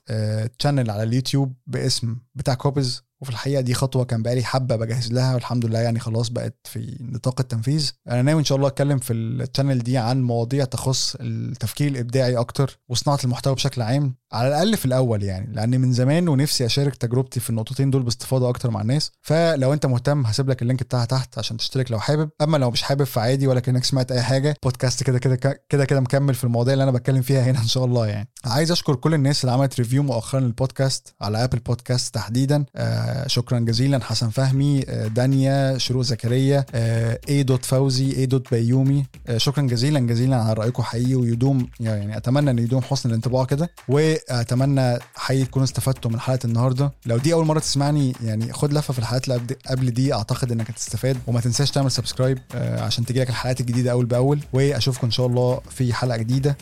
channel 0.58 0.90
على 0.90 1.02
اليوتيوب 1.02 1.52
باسم 1.66 2.16
بتاع 2.34 2.54
كوبيز 2.54 3.02
وفي 3.22 3.30
الحقيقة 3.30 3.60
دي 3.60 3.74
خطوة 3.74 4.04
كان 4.04 4.22
بقالي 4.22 4.44
حبة 4.44 4.76
بجهز 4.76 5.12
لها 5.12 5.34
والحمد 5.34 5.64
لله 5.64 5.78
يعني 5.78 6.00
خلاص 6.00 6.28
بقت 6.28 6.56
في 6.64 6.96
نطاق 7.00 7.40
التنفيذ. 7.40 7.90
أنا 8.08 8.22
ناوي 8.22 8.40
إن 8.40 8.44
شاء 8.44 8.56
الله 8.56 8.68
أتكلم 8.68 8.98
في 8.98 9.12
ال 9.12 9.21
channel 9.21 9.78
دي 9.78 9.98
عن 9.98 10.22
مواضيع 10.22 10.64
تخص 10.64 11.16
التفكير 11.20 11.88
الإبداعي 11.88 12.36
أكتر 12.36 12.78
وصناعة 12.88 13.18
المحتوى 13.24 13.54
بشكل 13.54 13.82
عام 13.82 14.14
على 14.32 14.48
الأقل 14.48 14.76
في 14.76 14.84
الأول 14.86 15.22
يعني 15.22 15.54
لأن 15.54 15.80
من 15.80 15.92
زمان 15.92 16.28
ونفسي 16.28 16.66
أشارك 16.66 16.96
تجربتي 16.96 17.40
في 17.40 17.50
النقطتين 17.50 17.90
دول 17.90 18.02
باستفاضة 18.02 18.48
أكتر 18.48 18.70
مع 18.70 18.80
الناس. 18.80 19.12
فلو 19.22 19.72
أنت 19.72 19.86
مهتم 19.86 20.26
هسيب 20.26 20.50
لك 20.50 20.62
ال 20.62 20.66
link 20.66 20.82
بتاعها 20.82 21.04
تحت 21.04 21.38
عشان 21.38 21.56
تشترك 21.56 21.90
لو 21.90 22.00
حابب. 22.00 22.30
أما 22.42 22.56
لو 22.56 22.70
مش 22.70 22.82
حابب 22.82 23.04
فعادي 23.04 23.46
ولا 23.46 23.60
كأنك 23.60 23.84
سمعت 23.84 24.12
أي 24.12 24.22
حاجة 24.22 24.56
بودكاست 24.62 25.02
كده 25.02 25.18
كده 25.18 25.36
كده 25.68 25.84
كده 25.84 26.00
مكمل 26.00 26.34
في 26.34 26.44
المواضيع 26.44 26.72
اللي 26.72 26.82
أنا 26.82 26.92
بتكلم 26.92 27.22
فيها 27.22 27.42
هنا 27.42 27.58
إن 27.58 27.66
شاء 27.66 27.84
الله 27.84 28.06
يعني. 28.06 28.28
عايز 28.44 28.70
أشكر 28.70 28.94
كل 28.94 29.14
الناس 29.14 29.44
اللي 29.44 29.52
عملت 29.52 29.78
review 29.78 30.02
مؤخرا 30.02 30.40
للبودكاست 30.40 31.14
على 31.20 31.44
Apple 31.44 31.58
Podcast 31.58 32.14
تحديدا. 32.14 32.64
آه 32.76 33.06
شكرا 33.26 33.58
جزيلا. 33.58 34.04
حسن 34.04 34.28
فهمي 34.30 34.84
آه 34.88 35.06
دانيا 35.06 35.78
شروق 35.78 36.02
زكريا 36.02 36.64
آه 36.74 37.18
A 37.28 37.42
dot 37.42 37.64
فوزي 37.64 38.16
A 38.16 38.26
dot 38.26 38.54
بيومي. 38.54 39.06
آه 39.26 39.38
شكرا 39.38 39.62
جزيلا 39.62 40.00
جزيلا 40.00 40.36
على 40.36 40.52
رأيكم 40.52 40.82
حقيقي 40.82 41.14
ويدوم 41.14 41.68
يعني 41.80 42.16
أتمنى 42.16 42.50
إن 42.50 42.58
يدوم 42.58 42.82
حسن 42.82 43.08
الانطباع 43.08 43.44
كده 43.44 43.70
وأتمنى 43.88 44.98
حقيقي 45.14 45.44
تكونوا 45.44 45.64
استفدتوا 45.64 46.10
من 46.10 46.20
حلقة 46.20 46.38
النهارده. 46.44 46.92
لو 47.06 47.16
دي 47.16 47.32
أول 47.32 47.46
مرة 47.46 47.58
تسمعني 47.58 48.12
يعني 48.24 48.52
خد 48.52 48.72
لفة 48.72 48.92
في 48.92 48.98
الحلقات 48.98 49.28
اللي 49.28 49.40
قبل 49.66 49.90
دي 49.90 50.14
أعتقد 50.14 50.52
إنك 50.52 50.70
هتستفاد. 50.70 51.16
وما 51.26 51.40
تنساش 51.40 51.70
تعمل 51.70 51.90
سبسكرايب 51.90 52.38
آه 52.54 52.80
عشان 52.80 53.06
تجيلك 53.06 53.30
الحلقات 53.30 53.60
الجديدة 53.60 53.90
أول 53.90 54.06
بأول. 54.06 54.40
وأشوفكم 54.52 55.06
إن 55.06 55.10
شاء 55.10 55.26
الله 55.26 55.60
في 55.70 55.94
حلقة 55.94 56.16
جديدة. 56.16 56.56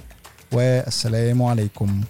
والسلام 0.53 1.43
عليكم. 1.43 2.01